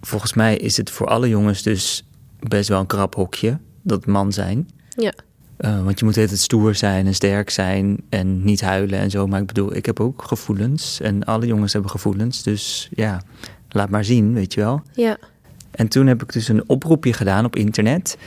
volgens 0.00 0.34
mij 0.34 0.56
is 0.56 0.76
het 0.76 0.90
voor 0.90 1.06
alle 1.06 1.28
jongens 1.28 1.62
dus 1.62 2.06
best 2.38 2.68
wel 2.68 2.80
een 2.80 2.86
krap 2.86 3.14
hokje, 3.14 3.58
dat 3.82 4.06
man 4.06 4.32
zijn. 4.32 4.68
Ja. 4.88 5.12
Uh, 5.60 5.84
want 5.84 5.98
je 5.98 6.04
moet 6.04 6.14
het 6.14 6.38
stoer 6.38 6.74
zijn 6.74 7.06
en 7.06 7.14
sterk 7.14 7.50
zijn 7.50 8.02
en 8.08 8.44
niet 8.44 8.60
huilen 8.60 8.98
en 8.98 9.10
zo. 9.10 9.26
Maar 9.26 9.40
ik 9.40 9.46
bedoel, 9.46 9.76
ik 9.76 9.86
heb 9.86 10.00
ook 10.00 10.22
gevoelens 10.22 11.00
en 11.00 11.24
alle 11.24 11.46
jongens 11.46 11.72
hebben 11.72 11.90
gevoelens. 11.90 12.42
Dus 12.42 12.88
ja, 12.94 13.22
laat 13.68 13.90
maar 13.90 14.04
zien, 14.04 14.34
weet 14.34 14.54
je 14.54 14.60
wel. 14.60 14.82
Ja. 14.92 15.18
En 15.70 15.88
toen 15.88 16.06
heb 16.06 16.22
ik 16.22 16.32
dus 16.32 16.48
een 16.48 16.68
oproepje 16.68 17.12
gedaan 17.12 17.44
op 17.44 17.56
internet. 17.56 18.18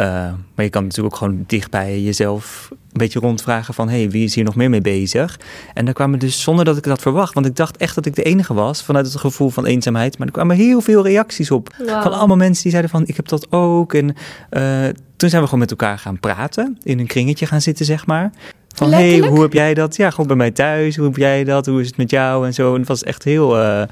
Uh, 0.00 0.06
maar 0.54 0.64
je 0.64 0.68
kan 0.68 0.82
natuurlijk 0.82 1.14
ook 1.14 1.20
gewoon 1.20 1.44
dichtbij 1.46 2.00
jezelf 2.00 2.68
een 2.70 2.78
beetje 2.92 3.20
rondvragen 3.20 3.74
van... 3.74 3.88
hey, 3.88 4.10
wie 4.10 4.24
is 4.24 4.34
hier 4.34 4.44
nog 4.44 4.54
meer 4.54 4.70
mee 4.70 4.80
bezig? 4.80 5.40
En 5.74 5.84
daar 5.84 5.94
kwamen 5.94 6.18
dus, 6.18 6.42
zonder 6.42 6.64
dat 6.64 6.76
ik 6.76 6.82
dat 6.82 7.00
verwacht... 7.00 7.34
want 7.34 7.46
ik 7.46 7.56
dacht 7.56 7.76
echt 7.76 7.94
dat 7.94 8.06
ik 8.06 8.14
de 8.14 8.22
enige 8.22 8.54
was 8.54 8.82
vanuit 8.82 9.06
het 9.06 9.16
gevoel 9.16 9.50
van 9.50 9.66
eenzaamheid... 9.66 10.18
maar 10.18 10.26
er 10.26 10.32
kwamen 10.32 10.56
heel 10.56 10.80
veel 10.80 11.02
reacties 11.02 11.50
op. 11.50 11.74
Wow. 11.78 12.02
Van 12.02 12.12
allemaal 12.12 12.36
mensen 12.36 12.62
die 12.62 12.70
zeiden 12.72 12.90
van, 12.90 13.06
ik 13.06 13.16
heb 13.16 13.28
dat 13.28 13.52
ook. 13.52 13.94
En 13.94 14.06
uh, 14.50 14.88
toen 15.16 15.28
zijn 15.28 15.40
we 15.42 15.48
gewoon 15.48 15.60
met 15.60 15.70
elkaar 15.70 15.98
gaan 15.98 16.20
praten. 16.20 16.78
In 16.82 16.98
een 16.98 17.06
kringetje 17.06 17.46
gaan 17.46 17.60
zitten, 17.60 17.84
zeg 17.84 18.06
maar. 18.06 18.32
Van, 18.74 18.92
hey, 18.92 19.18
hoe 19.18 19.42
heb 19.42 19.52
jij 19.52 19.74
dat? 19.74 19.96
Ja, 19.96 20.10
gewoon 20.10 20.26
bij 20.26 20.36
mij 20.36 20.50
thuis. 20.50 20.96
Hoe 20.96 21.06
heb 21.06 21.16
jij 21.16 21.44
dat? 21.44 21.66
Hoe 21.66 21.80
is 21.80 21.86
het 21.86 21.96
met 21.96 22.10
jou? 22.10 22.46
En 22.46 22.54
zo. 22.54 22.72
En 22.72 22.78
het 22.78 22.88
was 22.88 23.02
echt 23.02 23.24
heel, 23.24 23.62
uh, 23.62 23.82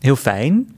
heel 0.00 0.16
fijn. 0.16 0.77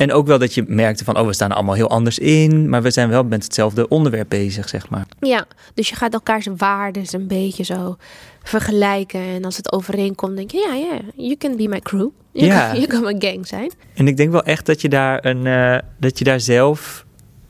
En 0.00 0.12
ook 0.12 0.26
wel 0.26 0.38
dat 0.38 0.54
je 0.54 0.64
merkte 0.66 1.04
van, 1.04 1.18
oh, 1.18 1.26
we 1.26 1.32
staan 1.32 1.50
er 1.50 1.56
allemaal 1.56 1.74
heel 1.74 1.90
anders 1.90 2.18
in, 2.18 2.68
maar 2.68 2.82
we 2.82 2.90
zijn 2.90 3.08
wel 3.08 3.24
met 3.24 3.42
hetzelfde 3.44 3.88
onderwerp 3.88 4.28
bezig, 4.28 4.68
zeg 4.68 4.88
maar. 4.88 5.06
Ja, 5.20 5.46
dus 5.74 5.88
je 5.88 5.94
gaat 5.94 6.12
elkaars 6.12 6.46
waarden 6.56 7.02
een 7.10 7.26
beetje 7.26 7.64
zo 7.64 7.96
vergelijken. 8.42 9.20
En 9.20 9.44
als 9.44 9.56
het 9.56 9.72
overeenkomt, 9.72 10.36
denk 10.36 10.50
je, 10.50 10.58
ja, 10.68 10.74
ja, 10.74 11.00
you 11.16 11.36
can 11.36 11.56
be 11.56 11.68
my 11.68 11.80
crew. 11.80 12.08
Je 12.32 12.44
Ja. 12.46 12.70
kan, 12.70 12.80
je 12.80 12.86
kan 12.86 13.02
mijn 13.02 13.22
gang 13.22 13.46
zijn. 13.46 13.72
En 13.94 14.06
ik 14.08 14.16
denk 14.16 14.30
wel 14.30 14.42
echt 14.42 14.66
dat 14.66 14.80
je 14.80 14.88
daar, 14.88 15.24
een, 15.24 15.44
uh, 15.46 15.78
dat 15.98 16.18
je 16.18 16.24
daar 16.24 16.40
zelf 16.40 17.04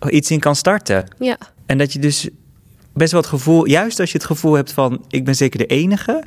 iets 0.09 0.31
in 0.31 0.41
kan 0.41 0.57
starten. 0.57 1.05
Ja, 1.19 1.39
En 1.67 1.79
dat 1.79 1.93
je 1.93 1.99
dus 1.99 2.29
best 2.95 3.13
wel 3.13 3.21
het 3.21 3.31
gevoel, 3.31 3.67
juist 3.67 4.01
als 4.01 4.13
je 4.13 4.19
het 4.19 4.27
gevoel 4.27 4.53
hebt 4.53 4.73
van, 4.73 5.05
ik 5.09 5.25
ben 5.25 5.35
zeker 5.35 5.59
de 5.59 5.67
enige, 5.67 6.23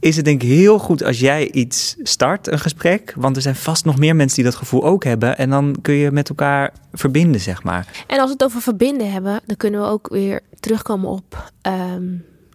is 0.00 0.16
het 0.16 0.24
denk 0.24 0.42
ik 0.42 0.48
heel 0.48 0.78
goed 0.78 1.02
als 1.02 1.20
jij 1.20 1.50
iets 1.50 1.96
start, 2.02 2.46
een 2.52 2.58
gesprek. 2.58 3.12
Want 3.16 3.36
er 3.36 3.42
zijn 3.42 3.56
vast 3.56 3.84
nog 3.84 3.98
meer 3.98 4.16
mensen 4.16 4.36
die 4.36 4.44
dat 4.44 4.54
gevoel 4.54 4.84
ook 4.84 5.04
hebben. 5.04 5.38
En 5.38 5.50
dan 5.50 5.76
kun 5.82 5.94
je 5.94 6.10
met 6.10 6.28
elkaar 6.28 6.72
verbinden, 6.92 7.40
zeg 7.40 7.62
maar. 7.62 8.04
en 8.06 8.18
als 8.18 8.26
we 8.26 8.32
het 8.32 8.44
over 8.44 8.60
verbinden 8.60 9.12
hebben, 9.12 9.40
dan 9.46 9.56
kunnen 9.56 9.80
we 9.80 9.86
ook 9.86 10.08
weer 10.08 10.40
terugkomen 10.60 11.10
op 11.10 11.50
ehm, 11.60 12.14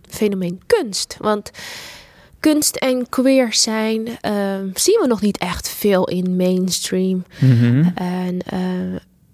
fenomeen 0.10 0.62
kunst. 0.66 1.18
Want 1.20 1.52
kunst 2.40 2.76
en 2.76 3.10
queer 3.10 3.54
zijn 3.54 4.08
ehm, 4.22 4.70
zien 4.74 5.00
we 5.02 5.08
nog 5.08 5.22
niet 5.22 5.38
echt 5.38 5.70
veel 5.70 6.08
in 6.08 6.36
mainstream. 6.36 7.24
En 7.96 8.40
eh, 8.40 8.60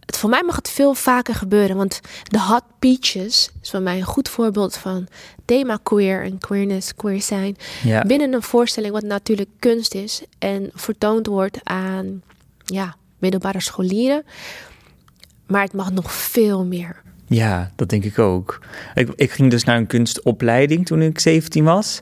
het, 0.08 0.18
voor 0.18 0.30
mij 0.30 0.44
mag 0.44 0.56
het 0.56 0.70
veel 0.70 0.94
vaker 0.94 1.36
gebeuren. 1.36 1.76
Want 1.76 2.02
de 2.24 2.42
Hot 2.42 2.64
Peaches 2.80 3.52
is 3.62 3.70
voor 3.70 3.82
mij 3.82 3.98
een 3.98 4.04
goed 4.04 4.30
voorbeeld 4.30 4.76
van 4.76 5.08
thema 5.46 5.80
queer 5.84 6.24
en 6.24 6.38
queerness, 6.38 6.96
queer 6.96 7.22
zijn. 7.22 7.58
Ja. 7.84 8.02
Binnen 8.02 8.34
een 8.34 8.42
voorstelling 8.42 8.94
wat 8.94 9.04
natuurlijk 9.04 9.50
kunst 9.60 9.94
is 9.94 10.22
en 10.40 10.70
vertoond 10.74 11.28
wordt 11.28 11.60
aan 11.64 12.22
ja, 12.66 12.96
middelbare 13.18 13.62
scholieren. 13.62 14.26
Maar 15.48 15.62
het 15.62 15.74
mag 15.74 15.92
nog 15.92 16.12
veel 16.14 16.66
meer. 16.66 17.02
Ja, 17.28 17.72
dat 17.76 17.90
denk 17.90 18.04
ik 18.04 18.20
ook. 18.20 18.60
Ik, 18.94 19.10
ik 19.16 19.32
ging 19.32 19.52
dus 19.52 19.64
naar 19.64 19.78
een 19.78 19.88
kunstopleiding 19.88 20.86
toen 20.86 21.02
ik 21.02 21.20
17 21.20 21.64
was. 21.64 22.02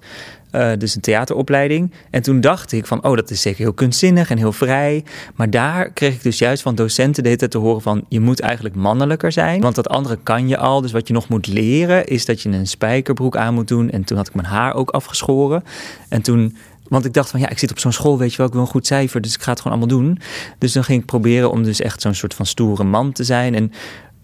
Uh, 0.56 0.72
dus 0.78 0.96
een 0.96 1.02
theateropleiding. 1.02 1.92
En 2.10 2.22
toen 2.22 2.42
dacht 2.42 2.72
ik 2.72 2.86
van, 2.86 3.04
oh, 3.04 3.16
dat 3.16 3.30
is 3.30 3.42
zeker 3.42 3.60
heel 3.60 3.74
kunstzinnig 3.74 4.30
en 4.30 4.38
heel 4.38 4.52
vrij. 4.52 5.04
Maar 5.36 5.50
daar 5.50 5.90
kreeg 5.90 6.14
ik 6.14 6.24
dus 6.24 6.38
juist 6.38 6.62
van 6.62 6.76
docenten 6.76 7.24
de 7.24 7.30
hele 7.30 7.40
tijd 7.40 7.52
te 7.52 7.58
horen 7.58 7.82
van... 7.82 8.06
je 8.10 8.20
moet 8.20 8.40
eigenlijk 8.40 8.76
mannelijker 8.76 9.32
zijn, 9.32 9.62
want 9.62 9.76
dat 9.76 9.90
andere 9.90 10.18
kan 10.24 10.48
je 10.48 10.58
al. 10.58 10.82
Dus 10.82 10.92
wat 10.92 11.08
je 11.08 11.14
nog 11.14 11.28
moet 11.28 11.48
leren 11.48 12.06
is 12.06 12.26
dat 12.26 12.42
je 12.42 12.50
een 12.50 12.68
spijkerbroek 12.68 13.38
aan 13.38 13.54
moet 13.54 13.68
doen. 13.68 13.90
En 13.90 14.04
toen 14.04 14.18
had 14.18 14.28
ik 14.28 14.34
mijn 14.34 14.48
haar 14.48 14.74
ook 14.74 14.90
afgeschoren. 14.90 15.64
En 16.10 16.22
toen... 16.22 16.56
Want 16.88 17.06
ik 17.06 17.14
dacht 17.14 17.30
van 17.30 17.40
ja, 17.40 17.50
ik 17.50 17.60
zit 17.60 17.72
op 17.72 17.80
zo'n 17.80 17.92
school, 17.92 18.18
weet 18.18 18.32
je 18.32 18.38
wel, 18.38 18.46
ik 18.46 18.54
wil 18.54 18.62
een 18.62 18.68
goed 18.68 18.88
cijfer, 18.88 19.22
dus 19.22 19.34
ik 19.34 19.42
ga 19.42 19.52
het 19.52 19.62
gewoon 19.62 19.78
allemaal 19.78 19.98
doen. 19.98 20.20
Dus 20.58 20.74
dan 20.74 20.84
ging 20.84 21.00
ik 21.00 21.06
proberen 21.06 21.52
om 21.52 21.64
dus 21.64 21.82
echt 21.82 22.02
zo'n 22.02 22.14
soort 22.14 22.34
van 22.34 22.46
stoere 22.46 22.84
man 22.84 23.12
te 23.12 23.24
zijn. 23.24 23.56
En 23.56 23.72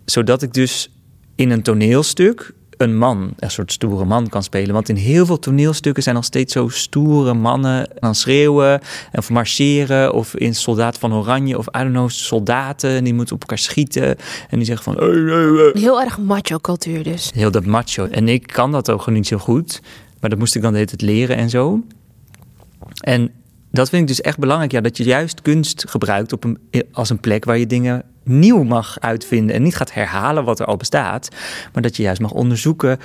zodat 0.06 0.42
ik 0.42 0.54
dus 0.54 0.92
in 1.36 1.52
een 1.52 1.62
toneelstuk 1.62 2.54
een 2.82 2.98
man, 2.98 3.34
een 3.40 3.52
soort 3.52 3.72
stoere 3.72 4.06
man 4.06 4.30
kan 4.30 4.44
spelen. 4.44 4.74
Want 4.74 4.90
in 4.90 4.96
heel 4.96 5.26
veel 5.26 5.40
toneelstukken 5.40 6.04
zijn 6.04 6.16
nog 6.16 6.24
steeds 6.24 6.54
zo 6.54 6.68
stoere 6.68 7.34
mannen 7.34 7.90
dan 8.00 8.16
schreeuwen 8.16 8.82
of 9.12 9.30
marcheren. 9.30 10.14
Of 10.14 10.36
in 10.36 10.56
Soldaat 10.56 10.98
van 10.98 11.14
Oranje 11.14 11.58
of 11.58 11.68
I 11.68 11.80
don't 11.80 11.92
know, 11.92 12.10
soldaten 12.10 13.04
die 13.04 13.14
moeten 13.14 13.36
op 13.36 13.42
elkaar 13.42 13.58
schieten. 13.58 14.18
En 14.50 14.58
die 14.58 14.66
zeggen 14.66 14.84
van... 14.84 15.04
Heel 15.74 16.02
erg 16.02 16.20
macho 16.20 16.58
cultuur 16.58 17.04
dus. 17.04 17.32
Heel 17.34 17.52
dat 17.52 17.66
macho. 17.66 18.06
En 18.06 18.28
ik 18.28 18.48
kan 18.48 18.72
dat 18.72 18.90
ook 18.90 19.08
niet 19.08 19.28
zo 19.28 19.38
goed. 19.38 19.82
Maar 20.20 20.30
dat 20.30 20.40
moest 20.40 20.56
ik 20.56 20.62
dan 20.62 20.72
de 20.72 20.78
hele 20.78 20.90
tijd 20.90 21.02
leren 21.02 21.36
en 21.36 21.50
zo. 21.50 21.80
En 23.00 23.32
dat 23.72 23.90
vind 23.90 24.02
ik 24.02 24.08
dus 24.08 24.22
echt 24.22 24.38
belangrijk. 24.38 24.72
Ja, 24.72 24.82
dat 24.82 24.98
je 24.98 25.04
juist 25.04 25.42
kunst 25.42 25.84
gebruikt 25.90 26.34
op 26.34 26.44
een, 26.44 26.58
als 26.92 27.10
een 27.10 27.20
plek 27.20 27.46
waar 27.46 27.58
je 27.58 27.68
dingen 27.68 28.04
nieuw 28.24 28.64
mag 28.64 29.00
uitvinden. 29.00 29.56
En 29.56 29.64
niet 29.64 29.76
gaat 29.76 29.94
herhalen 29.94 30.44
wat 30.44 30.60
er 30.60 30.66
al 30.66 30.78
bestaat. 30.78 31.30
Maar 31.74 31.82
dat 31.82 31.96
je 31.96 32.04
juist 32.04 32.22
mag 32.22 32.32
onderzoeken 32.32 33.00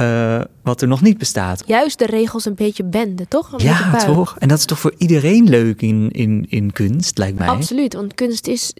uh, 0.00 0.40
wat 0.62 0.82
er 0.82 0.88
nog 0.88 1.02
niet 1.02 1.18
bestaat. 1.18 1.62
Juist 1.66 1.98
de 1.98 2.06
regels 2.06 2.44
een 2.44 2.54
beetje 2.54 2.84
benden, 2.84 3.28
toch? 3.28 3.52
Een 3.52 3.64
ja, 3.64 3.96
toch? 4.04 4.36
En 4.38 4.48
dat 4.48 4.58
is 4.58 4.64
toch 4.64 4.78
voor 4.78 4.94
iedereen 4.98 5.48
leuk 5.48 5.82
in, 5.82 6.10
in, 6.10 6.46
in 6.48 6.72
kunst, 6.72 7.18
lijkt 7.18 7.38
mij. 7.38 7.48
Absoluut, 7.48 7.94
want 7.94 8.14
kunst 8.14 8.46
is 8.46 8.74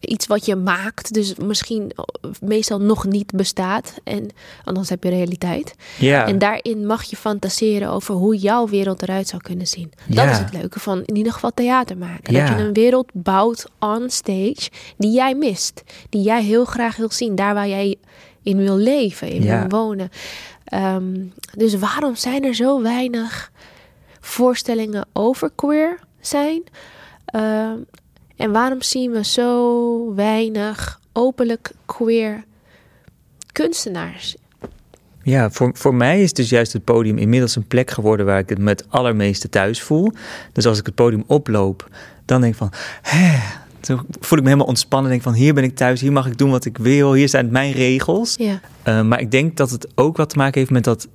iets 0.00 0.26
wat 0.26 0.46
je 0.46 0.56
maakt, 0.56 1.12
dus 1.14 1.34
misschien 1.34 1.92
meestal 2.40 2.80
nog 2.80 3.04
niet 3.06 3.32
bestaat. 3.32 3.94
En 4.04 4.28
anders 4.64 4.88
heb 4.88 5.04
je 5.04 5.10
realiteit. 5.10 5.74
Ja. 5.98 6.26
En 6.26 6.38
daarin 6.38 6.86
mag 6.86 7.02
je 7.02 7.16
fantaseren 7.16 7.90
over 7.90 8.14
hoe 8.14 8.36
jouw 8.36 8.68
wereld 8.68 9.02
eruit 9.02 9.28
zou 9.28 9.42
kunnen 9.42 9.66
zien. 9.66 9.92
Dat 10.06 10.24
Ja. 10.24 10.30
is 10.30 10.38
het 10.38 10.52
leuke 10.52 10.80
van 10.80 11.02
in 11.04 11.16
ieder 11.16 11.32
geval 11.32 11.50
theater 11.54 11.96
maken. 11.96 12.32
Ja. 12.34 12.48
Dat 12.48 12.58
je 12.58 12.64
een 12.64 12.72
wereld 12.72 13.10
bouwt 13.12 13.66
on 13.78 14.10
stage 14.10 14.70
die 14.96 15.12
jij 15.12 15.34
mist. 15.34 15.82
Die 16.08 16.22
jij 16.22 16.42
heel 16.42 16.64
graag 16.64 16.96
wil 16.96 17.10
zien. 17.10 17.34
Daar 17.34 17.54
waar 17.54 17.68
jij 17.68 17.96
in 18.42 18.56
wil 18.56 18.76
leven, 18.76 19.28
in 19.30 19.42
wil 19.42 19.68
wonen. 19.68 20.08
Ehm, 20.64 21.14
dus 21.56 21.74
waarom 21.74 22.14
zijn 22.16 22.44
er 22.44 22.54
zo 22.54 22.82
weinig 22.82 23.50
voorstellingen 24.20 25.06
over 25.12 25.50
queer 25.54 25.98
zijn? 26.20 26.62
Ehm, 27.24 27.76
en 28.38 28.52
waarom 28.52 28.82
zien 28.82 29.10
we 29.10 29.24
zo 29.24 30.14
weinig 30.14 31.00
openlijk 31.12 31.70
queer 31.86 32.44
kunstenaars? 33.52 34.36
Ja, 35.22 35.50
voor, 35.50 35.70
voor 35.74 35.94
mij 35.94 36.22
is 36.22 36.32
dus 36.32 36.48
juist 36.48 36.72
het 36.72 36.84
podium 36.84 37.18
inmiddels 37.18 37.56
een 37.56 37.66
plek 37.66 37.90
geworden 37.90 38.26
waar 38.26 38.38
ik 38.38 38.48
het 38.48 38.58
met 38.58 38.84
allermeeste 38.88 39.48
thuis 39.48 39.82
voel. 39.82 40.12
Dus 40.52 40.66
als 40.66 40.78
ik 40.78 40.86
het 40.86 40.94
podium 40.94 41.24
oploop, 41.26 41.88
dan 42.24 42.40
denk 42.40 42.52
ik 42.52 42.58
van, 42.58 42.72
hè, 43.02 43.38
toen 43.80 44.00
voel 44.20 44.38
ik 44.38 44.44
me 44.44 44.50
helemaal 44.50 44.70
ontspannen. 44.70 45.10
Denk 45.10 45.22
van, 45.22 45.32
hier 45.32 45.54
ben 45.54 45.64
ik 45.64 45.76
thuis, 45.76 46.00
hier 46.00 46.12
mag 46.12 46.26
ik 46.26 46.38
doen 46.38 46.50
wat 46.50 46.64
ik 46.64 46.78
wil, 46.78 47.12
hier 47.12 47.28
zijn 47.28 47.50
mijn 47.50 47.72
regels. 47.72 48.34
Ja, 48.36 48.60
Uh, 48.88 49.02
maar 49.02 49.20
ik 49.20 49.30
denk 49.30 49.56
dat 49.56 49.70
het 49.70 49.88
ook 49.94 50.16
wat 50.16 50.30
te 50.30 50.36
maken 50.36 50.58
heeft 50.58 50.70
met 50.70 50.84
dat, 50.84 51.08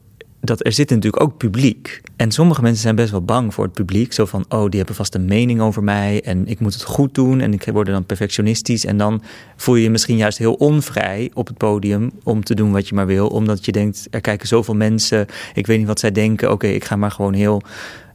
dat 0.43 0.65
er 0.65 0.71
zit 0.71 0.89
natuurlijk 0.89 1.23
ook 1.23 1.37
publiek. 1.37 2.01
En 2.15 2.31
sommige 2.31 2.61
mensen 2.61 2.81
zijn 2.81 2.95
best 2.95 3.11
wel 3.11 3.21
bang 3.21 3.53
voor 3.53 3.63
het 3.63 3.73
publiek. 3.73 4.13
Zo 4.13 4.25
van, 4.25 4.45
oh, 4.49 4.69
die 4.69 4.77
hebben 4.77 4.95
vast 4.95 5.15
een 5.15 5.25
mening 5.25 5.61
over 5.61 5.83
mij 5.83 6.21
en 6.23 6.47
ik 6.47 6.59
moet 6.59 6.73
het 6.73 6.83
goed 6.83 7.15
doen. 7.15 7.41
En 7.41 7.53
ik 7.53 7.65
word 7.73 7.87
dan 7.87 8.05
perfectionistisch. 8.05 8.85
En 8.85 8.97
dan 8.97 9.21
voel 9.55 9.75
je 9.75 9.83
je 9.83 9.89
misschien 9.89 10.17
juist 10.17 10.37
heel 10.37 10.53
onvrij 10.53 11.31
op 11.33 11.47
het 11.47 11.57
podium 11.57 12.11
om 12.23 12.43
te 12.43 12.55
doen 12.55 12.71
wat 12.71 12.87
je 12.87 12.95
maar 12.95 13.05
wil. 13.05 13.27
Omdat 13.27 13.65
je 13.65 13.71
denkt, 13.71 14.07
er 14.09 14.21
kijken 14.21 14.47
zoveel 14.47 14.75
mensen, 14.75 15.25
ik 15.53 15.67
weet 15.67 15.77
niet 15.77 15.87
wat 15.87 15.99
zij 15.99 16.11
denken. 16.11 16.51
Oké, 16.51 16.67
ik 16.67 16.83
ga 16.83 16.95
maar 16.95 17.11
gewoon 17.11 17.33
heel 17.33 17.61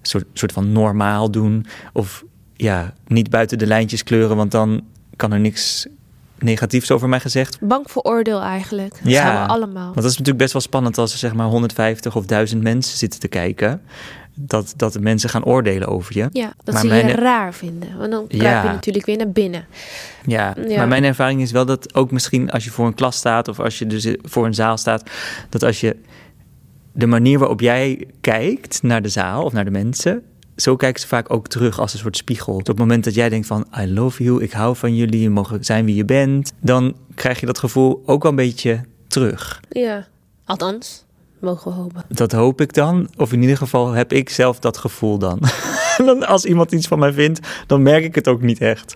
soort, 0.03 0.25
soort 0.33 0.53
van 0.53 0.73
normaal 0.73 1.31
doen. 1.31 1.67
Of 1.93 2.25
ja, 2.57 2.95
niet 3.07 3.31
buiten 3.31 3.59
de 3.59 3.67
lijntjes 3.67 4.03
kleuren, 4.03 4.37
want 4.37 4.51
dan 4.51 4.85
kan 5.17 5.33
er 5.33 5.41
niks 5.41 5.87
negatiefs 6.38 6.90
over 6.90 7.09
mij 7.09 7.21
gezegd 7.21 7.59
bang 7.61 7.90
voor 7.90 8.02
oordeel 8.02 8.40
eigenlijk. 8.40 8.90
Dat 9.02 9.12
Ja. 9.12 9.23
zijn 9.26 9.42
we 9.42 9.49
allemaal. 9.52 9.83
want 9.85 9.95
dat 9.95 10.04
is 10.04 10.11
natuurlijk 10.11 10.38
best 10.38 10.52
wel 10.52 10.62
spannend 10.62 10.99
als 10.99 11.12
er 11.12 11.18
zeg 11.18 11.35
maar 11.35 11.47
150 11.47 12.16
of 12.16 12.26
1000 12.26 12.62
mensen 12.62 12.99
zitten 12.99 13.21
te 13.21 13.28
kijken. 13.28 13.80
dat, 14.40 14.75
dat 14.76 14.92
de 14.92 15.00
mensen 15.00 15.30
gaan 15.30 15.45
oordelen 15.45 15.88
over 15.88 16.16
je. 16.16 16.28
Ja, 16.33 16.52
dat 16.64 16.75
Maar 16.75 16.83
ze 16.83 16.88
mijn- 16.88 17.07
je 17.07 17.12
raar 17.14 17.54
vinden. 17.54 17.99
Want 17.99 18.11
dan 18.11 18.26
kruip 18.26 18.42
Ja. 18.42 18.62
je 18.62 18.68
natuurlijk 18.68 19.07
weer 19.07 19.16
naar 19.16 19.30
binnen. 19.30 19.66
Ja, 20.26 20.54
Ja. 20.68 20.76
maar 20.76 20.88
mijn 20.88 21.04
ervaring 21.04 21.40
is 21.40 21.50
wel 21.50 21.64
dat 21.66 21.95
ook 21.95 22.11
misschien 22.11 22.50
als 22.50 22.64
je 22.64 22.71
voor 22.71 22.87
een 22.87 22.95
klas 22.95 23.16
staat 23.16 23.49
of 23.49 23.61
als 23.61 23.78
je 23.78 23.87
dus 23.87 24.14
voor 24.23 24.47
een 24.47 24.54
zaal 24.54 24.76
staat, 24.76 25.11
dat 25.49 25.62
als 25.62 25.80
je 25.80 25.97
de 26.92 27.07
manier 27.07 27.38
waarop 27.38 27.61
jij 27.61 28.07
kijkt 28.21 28.83
naar 28.83 29.02
de 29.02 29.09
zaal 29.09 29.45
of 29.45 29.52
naar 29.52 29.64
de 29.64 29.71
mensen, 29.71 30.23
zo 30.61 30.77
kijken 30.77 31.00
ze 31.00 31.07
vaak 31.07 31.33
ook 31.33 31.49
terug 31.49 31.81
als 31.81 31.93
een 31.93 31.99
soort 31.99 32.17
spiegel. 32.17 32.55
Op 32.55 32.67
het 32.67 32.79
moment 32.79 33.05
dat 33.05 33.15
jij 33.15 33.29
denkt 33.29 33.47
van 33.47 33.67
I 33.79 33.93
love 33.93 34.23
you, 34.23 34.43
ik 34.43 34.53
hou 34.53 34.77
van 34.77 34.97
jullie, 34.97 35.21
je 35.21 35.31
mag 35.31 35.57
zijn 35.61 35.85
wie 35.85 35.95
je 35.95 36.05
bent, 36.05 36.53
dan 36.61 36.97
krijg 37.15 37.41
je 37.41 37.47
dat 37.47 37.59
gevoel 37.59 38.03
ook 38.07 38.23
wel 38.23 38.31
een 38.31 38.37
beetje 38.37 38.81
terug. 39.09 39.61
Ja. 39.69 40.07
Althans, 40.45 41.05
mogen 41.41 41.71
we 41.71 41.77
hopen. 41.77 42.03
Dat 42.09 42.33
hoop 42.33 42.61
ik 42.61 42.75
dan, 42.75 43.09
of 43.17 43.33
in 43.33 43.41
ieder 43.41 43.57
geval 43.57 43.93
heb 43.93 44.12
ik 44.12 44.31
zelf 44.31 44.59
dat 44.59 44.79
gevoel 44.79 45.19
dan. 45.19 45.41
Dan 46.05 46.27
als 46.27 46.45
iemand 46.45 46.73
iets 46.73 46.87
van 46.87 46.99
mij 46.99 47.12
vindt, 47.12 47.41
dan 47.67 47.83
merk 47.83 48.05
ik 48.05 48.15
het 48.15 48.29
ook 48.29 48.43
niet 48.43 48.61
echt. 48.61 48.95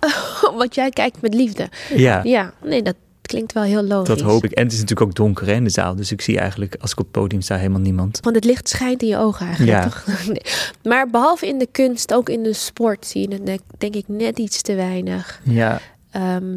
Want 0.58 0.74
jij 0.74 0.90
kijkt 0.90 1.20
met 1.20 1.34
liefde. 1.34 1.68
Ja. 1.94 2.20
Ja, 2.22 2.52
nee, 2.64 2.82
dat 2.82 2.94
klinkt 3.32 3.52
wel 3.52 3.62
heel 3.62 3.82
logisch. 3.82 4.08
Dat 4.08 4.20
hoop 4.20 4.44
ik. 4.44 4.50
En 4.52 4.62
het 4.62 4.72
is 4.72 4.80
natuurlijk 4.80 5.08
ook 5.10 5.14
donker 5.16 5.46
hè, 5.46 5.52
in 5.52 5.64
de 5.64 5.70
zaal. 5.70 5.94
Dus 5.94 6.12
ik 6.12 6.20
zie 6.20 6.38
eigenlijk, 6.38 6.76
als 6.80 6.90
ik 6.92 6.98
op 6.98 7.04
het 7.04 7.12
podium 7.12 7.40
sta, 7.40 7.56
helemaal 7.56 7.80
niemand. 7.80 8.18
Want 8.22 8.36
het 8.36 8.44
licht 8.44 8.68
schijnt 8.68 9.02
in 9.02 9.08
je 9.08 9.16
ogen 9.16 9.46
eigenlijk, 9.46 9.78
Ja. 9.78 9.88
toch? 9.88 10.04
Nee. 10.26 10.42
Maar 10.82 11.10
behalve 11.10 11.46
in 11.46 11.58
de 11.58 11.68
kunst, 11.72 12.14
ook 12.14 12.28
in 12.28 12.42
de 12.42 12.52
sport 12.52 13.06
zie 13.06 13.28
je 13.28 13.34
het 13.34 13.46
denk- 13.46 13.60
denk 13.78 13.94
ik 13.94 14.04
net 14.08 14.38
iets 14.38 14.62
te 14.62 14.74
weinig. 14.74 15.40
Ja. 15.44 15.80
Ehm, 16.10 16.56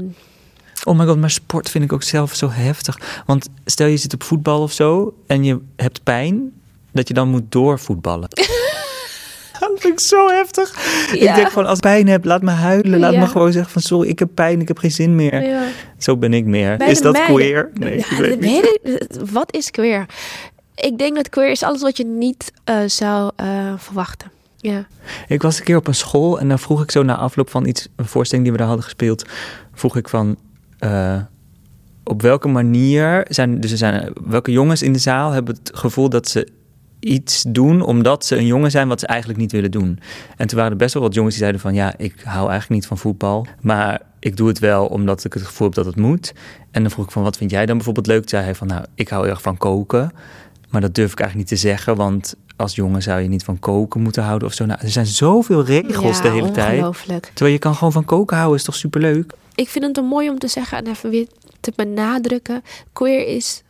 Oh 0.83 0.97
my 0.97 1.05
god, 1.05 1.17
maar 1.17 1.29
sport 1.29 1.69
vind 1.69 1.83
ik 1.83 1.93
ook 1.93 2.03
zelf 2.03 2.35
zo 2.35 2.49
heftig. 2.49 3.23
Want 3.25 3.47
stel 3.65 3.87
je 3.87 3.97
zit 3.97 4.13
op 4.13 4.23
voetbal 4.23 4.61
of 4.61 4.71
zo 4.71 5.15
en 5.27 5.43
je 5.43 5.59
hebt 5.75 6.03
pijn, 6.03 6.51
dat 6.91 7.07
je 7.07 7.13
dan 7.13 7.29
moet 7.29 7.43
doorvoetballen. 7.51 8.27
dat 9.93 9.99
vind 9.99 9.99
ik 9.99 10.05
zo 10.17 10.27
heftig. 10.27 10.75
Ja. 11.19 11.29
Ik 11.29 11.35
denk 11.35 11.47
gewoon, 11.49 11.65
als 11.67 11.77
ik 11.77 11.81
pijn 11.83 12.07
heb, 12.07 12.25
laat 12.25 12.41
me 12.41 12.51
huilen. 12.51 12.99
Laat 12.99 13.13
Ja. 13.13 13.19
me 13.19 13.27
gewoon 13.27 13.51
zeggen 13.51 13.71
van, 13.71 13.81
sorry, 13.81 14.09
ik 14.09 14.19
heb 14.19 14.29
pijn, 14.33 14.61
ik 14.61 14.67
heb 14.67 14.77
geen 14.77 14.91
zin 14.91 15.15
meer. 15.15 15.43
ja. 15.47 15.61
Zo 15.97 16.17
ben 16.17 16.33
ik 16.33 16.45
meer. 16.45 16.77
Bij 16.77 16.89
is 16.91 17.01
dat 17.01 17.13
meiden- 17.13 17.35
queer? 17.35 17.69
Nee, 17.73 17.97
ik 17.97 18.05
weet 18.05 18.39
niet. 18.39 18.79
ik- 18.83 19.07
wat 19.31 19.53
is 19.55 19.71
queer? 19.71 20.05
Ik 20.75 20.97
denk 20.97 21.15
dat 21.15 21.29
queer 21.29 21.49
is 21.51 21.63
alles 21.63 21.81
wat 21.81 21.97
je 21.97 22.05
niet 22.05 22.51
eh, 22.63 22.77
zou 22.85 23.31
eh, 23.35 23.73
verwachten. 23.77 24.31
Ja. 24.57 24.87
Ik 25.27 25.41
was 25.41 25.57
een 25.57 25.63
keer 25.65 25.77
op 25.77 25.87
een 25.87 25.95
school 25.95 26.39
en 26.39 26.47
dan 26.49 26.59
vroeg 26.59 26.81
ik 26.83 26.91
zo 26.91 27.03
na 27.03 27.15
afloop 27.15 27.49
van 27.49 27.65
iets, 27.67 27.87
een 27.95 28.05
voorstelling 28.05 28.43
die 28.43 28.51
we 28.51 28.59
daar 28.59 28.67
hadden 28.69 28.85
gespeeld, 28.85 29.25
vroeg 29.73 29.95
ik 29.97 30.09
van 30.09 30.37
eh, 30.79 31.17
op 32.03 32.21
welke 32.21 32.47
manier 32.47 33.25
zijn, 33.29 33.59
dus 33.59 33.71
er 33.71 33.77
zijn, 33.77 34.13
welke 34.25 34.51
jongens 34.51 34.81
in 34.81 34.93
de 34.93 34.99
zaal 34.99 35.31
hebben 35.31 35.55
het 35.55 35.71
gevoel 35.77 36.09
dat 36.09 36.27
ze 36.27 36.47
iets 37.05 37.45
doen 37.47 37.81
omdat 37.81 38.25
ze 38.25 38.35
een 38.35 38.45
jongen 38.45 38.71
zijn 38.71 38.87
wat 38.87 38.99
ze 38.99 39.07
eigenlijk 39.07 39.39
niet 39.39 39.51
willen 39.51 39.71
doen. 39.71 39.99
En 40.37 40.47
toen 40.47 40.57
waren 40.57 40.71
er 40.71 40.77
best 40.77 40.93
wel 40.93 41.03
wat 41.03 41.13
jongens 41.13 41.33
die 41.33 41.43
zeiden 41.43 41.61
van 41.61 41.73
ja, 41.73 41.93
ik 41.97 42.13
hou 42.23 42.49
eigenlijk 42.49 42.69
niet 42.69 42.87
van 42.87 42.97
voetbal, 42.97 43.47
maar 43.61 44.01
ik 44.19 44.37
doe 44.37 44.47
het 44.47 44.59
wel 44.59 44.85
omdat 44.85 45.23
ik 45.23 45.33
het 45.33 45.43
gevoel 45.43 45.67
heb 45.67 45.75
dat 45.75 45.85
het 45.85 45.95
moet. 45.95 46.33
En 46.71 46.81
dan 46.81 46.91
vroeg 46.91 47.05
ik 47.05 47.11
van 47.11 47.23
wat 47.23 47.37
vind 47.37 47.51
jij 47.51 47.65
dan 47.65 47.75
bijvoorbeeld 47.75 48.07
leuk? 48.07 48.19
Toen 48.19 48.29
zei 48.29 48.43
hij 48.43 48.55
van 48.55 48.67
nou, 48.67 48.85
ik 48.95 49.09
hou 49.09 49.27
erg 49.27 49.41
van 49.41 49.57
koken. 49.57 50.11
Maar 50.69 50.81
dat 50.81 50.95
durf 50.95 51.11
ik 51.11 51.19
eigenlijk 51.19 51.49
niet 51.49 51.59
te 51.59 51.67
zeggen, 51.67 51.95
want 51.95 52.35
als 52.55 52.75
jongen 52.75 53.01
zou 53.01 53.21
je 53.21 53.27
niet 53.27 53.43
van 53.43 53.59
koken 53.59 54.01
moeten 54.01 54.23
houden 54.23 54.47
of 54.47 54.53
zo. 54.53 54.65
Nou, 54.65 54.79
er 54.81 54.89
zijn 54.89 55.05
zoveel 55.05 55.63
regels 55.63 56.17
ja, 56.17 56.23
de 56.23 56.29
hele 56.29 56.51
tijd. 56.51 56.95
Terwijl 57.33 57.53
je 57.53 57.59
kan 57.59 57.75
gewoon 57.75 57.91
van 57.91 58.05
koken 58.05 58.37
houden, 58.37 58.57
is 58.57 58.65
toch 58.65 58.75
superleuk? 58.75 59.33
Ik 59.55 59.69
vind 59.69 59.95
het 59.95 60.05
mooi 60.05 60.29
om 60.29 60.39
te 60.39 60.47
zeggen 60.47 60.77
en 60.77 60.87
even 60.87 61.09
weer 61.09 61.27
te 61.59 61.73
benadrukken. 61.75 62.63
Queer 62.93 63.27
is 63.27 63.63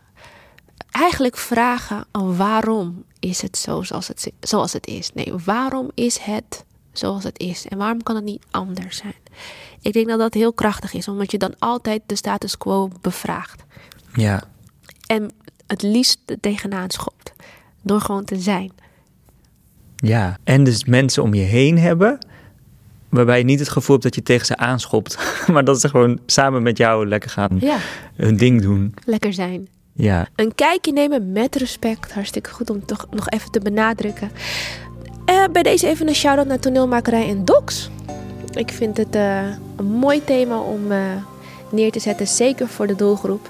eigenlijk 1.02 1.38
vragen 1.38 2.06
oh, 2.12 2.38
waarom 2.38 3.04
is 3.20 3.42
het 3.42 3.58
zo 3.58 3.82
zoals 3.82 4.08
het, 4.08 4.32
zoals 4.40 4.74
het 4.74 4.88
is. 4.88 5.12
Nee, 5.14 5.34
waarom 5.46 5.92
is 5.94 6.18
het 6.18 6.66
zoals 6.92 7.24
het 7.24 7.40
is? 7.40 7.66
En 7.68 7.78
waarom 7.78 8.04
kan 8.04 8.16
het 8.16 8.24
niet 8.24 8.44
anders 8.52 8.98
zijn? 8.98 9.14
Ik 9.82 9.94
denk 9.94 10.08
dat 10.08 10.20
dat 10.20 10.34
heel 10.34 10.54
krachtig 10.54 10.94
is, 10.94 11.08
omdat 11.08 11.32
je 11.32 11.38
dan 11.38 11.54
altijd 11.60 12.02
de 12.06 12.16
status 12.16 12.58
quo 12.58 12.90
bevraagt. 13.02 13.64
Ja, 14.14 14.44
En 15.08 15.32
het 15.68 15.82
liefst 15.82 16.20
er 16.26 16.40
tegenaan 16.40 16.90
schopt. 16.90 17.34
Door 17.82 18.02
gewoon 18.02 18.26
te 18.26 18.40
zijn. 18.40 18.72
ja. 19.96 20.38
En 20.44 20.64
dus 20.64 20.84
mensen 20.86 21.24
om 21.24 21.34
je 21.34 21.42
heen 21.42 21.78
hebben, 21.78 22.18
waarbij 23.10 23.38
je 23.38 23.44
niet 23.44 23.60
het 23.60 23.70
gevoel 23.70 23.92
hebt 23.92 24.04
dat 24.04 24.16
je 24.16 24.24
tegen 24.24 24.46
ze 24.46 24.58
aanschopt. 24.58 25.18
Maar 25.54 25.64
dat 25.64 25.82
ze 25.82 25.90
gewoon 25.90 26.20
samen 26.26 26.64
met 26.64 26.78
jou 26.78 27.08
lekker 27.08 27.30
gaan 27.30 27.58
Ja, 27.60 27.78
hun 28.16 28.38
ding 28.38 28.62
doen. 28.62 28.94
lekker 29.06 29.34
zijn. 29.34 29.68
Ja, 29.98 30.28
Een 30.36 30.56
kijkje 30.56 30.94
nemen 30.94 31.32
met 31.32 31.56
respect. 31.56 32.14
Hartstikke 32.14 32.50
goed 32.50 32.70
om 32.70 32.86
toch 32.86 33.08
nog 33.12 33.30
even 33.30 33.52
te 33.52 33.60
benadrukken. 33.60 34.32
Eh, 35.26 35.44
bij 35.52 35.64
deze 35.64 35.88
even 35.88 36.08
een 36.08 36.16
shout-out 36.16 36.48
naar 36.48 36.60
toneelmakerij 36.60 37.30
en 37.30 37.46
docs. 37.46 37.90
Ik 38.54 38.72
vind 38.72 38.98
het 38.98 39.16
eh, 39.16 39.42
een 39.76 39.86
mooi 39.86 40.24
thema 40.24 40.60
om 40.60 40.92
eh, 40.92 41.00
neer 41.72 41.92
te 41.92 42.00
zetten. 42.00 42.28
Zeker 42.28 42.68
voor 42.68 42.88
de 42.88 42.96
doelgroep. 42.96 43.50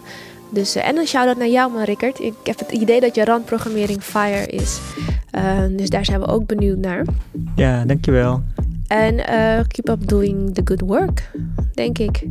Dus, 0.49 0.75
en 0.75 0.97
een 0.97 1.07
shout-out 1.07 1.37
naar 1.37 1.47
jou, 1.47 1.71
man, 1.71 1.83
Rickert. 1.83 2.19
Ik 2.19 2.33
heb 2.43 2.59
het 2.59 2.71
idee 2.71 2.99
dat 2.99 3.15
je 3.15 3.25
randprogrammering 3.25 4.01
fire 4.01 4.45
is. 4.47 4.79
Dus 5.71 5.89
daar 5.89 6.05
zijn 6.05 6.19
we 6.19 6.25
ook 6.25 6.45
benieuwd 6.45 6.77
naar. 6.77 7.05
ja 7.55 7.85
dankjewel. 7.85 8.43
En 8.87 9.15
keep 9.67 9.89
up 9.89 10.07
doing 10.07 10.53
the 10.53 10.61
good 10.63 10.81
work, 10.81 11.31
denk 11.73 11.97
ik. 11.97 12.27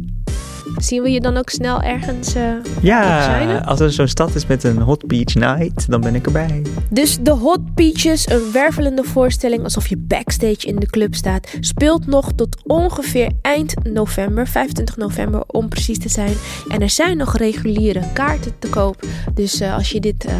Zien 0.76 1.02
we 1.02 1.10
je 1.10 1.20
dan 1.20 1.36
ook 1.36 1.50
snel 1.50 1.82
ergens 1.82 2.34
eh, 2.34 2.42
Ja, 2.80 3.58
als 3.58 3.80
er 3.80 3.92
zo'n 3.92 4.08
stad 4.08 4.34
is 4.34 4.46
met 4.46 4.64
een 4.64 4.78
hot 4.78 5.06
beach 5.06 5.34
night, 5.34 5.90
dan 5.90 6.00
ben 6.00 6.14
ik 6.14 6.26
erbij. 6.26 6.62
Dus 6.90 7.18
de 7.20 7.30
Hot 7.30 7.74
Peaches, 7.74 8.30
een 8.30 8.52
wervelende 8.52 9.04
voorstelling 9.04 9.62
alsof 9.62 9.86
je 9.86 9.96
backstage 9.96 10.66
in 10.66 10.76
de 10.76 10.86
club 10.86 11.14
staat, 11.14 11.48
speelt 11.60 12.06
nog 12.06 12.32
tot 12.32 12.56
ongeveer 12.66 13.30
eind 13.42 13.74
november, 13.82 14.46
25 14.46 14.96
november 14.96 15.42
om 15.46 15.68
precies 15.68 15.98
te 15.98 16.08
zijn. 16.08 16.34
En 16.68 16.80
er 16.80 16.90
zijn 16.90 17.16
nog 17.16 17.36
reguliere 17.36 18.02
kaarten 18.12 18.52
te 18.58 18.68
koop. 18.68 19.02
Dus 19.34 19.60
eh, 19.60 19.74
als 19.74 19.90
je 19.90 20.00
dit 20.00 20.24
eh, 20.24 20.34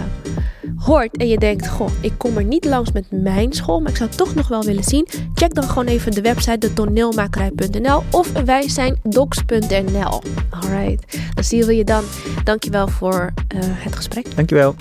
hoort 0.85 1.17
en 1.17 1.29
je 1.29 1.39
denkt, 1.39 1.69
goh, 1.69 1.91
ik 2.01 2.13
kom 2.17 2.37
er 2.37 2.45
niet 2.45 2.65
langs 2.65 2.93
met 2.93 3.07
mijn 3.11 3.53
school, 3.53 3.81
maar 3.81 3.91
ik 3.91 3.97
zou 3.97 4.09
het 4.09 4.19
toch 4.19 4.35
nog 4.35 4.49
wel 4.49 4.63
willen 4.63 4.85
zien, 4.85 5.09
check 5.35 5.55
dan 5.55 5.65
gewoon 5.65 5.87
even 5.87 6.13
de 6.13 6.21
website 6.21 6.59
de 6.59 6.73
toneelmakerij.nl 6.73 8.03
of 8.11 8.33
wij 8.33 8.69
zijn 8.69 9.01
docs.nl. 9.03 10.23
Alright, 10.51 11.19
dan 11.35 11.45
zien 11.45 11.65
we 11.65 11.77
je 11.77 11.85
dan. 11.85 12.05
Dankjewel 12.45 12.89
voor 12.89 13.33
eh, 13.49 13.59
het 13.63 13.97
gesprek. 13.97 14.37
Dankjewel. 14.37 14.75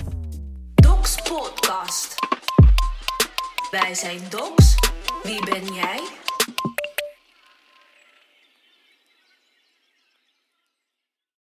Docs 0.74 1.14
Podcast. 1.22 2.14
Wij 3.70 3.94
zijn 3.94 4.20
Docs. 4.30 4.74
Wie 5.22 5.44
ben 5.44 5.74
jij? 5.74 6.23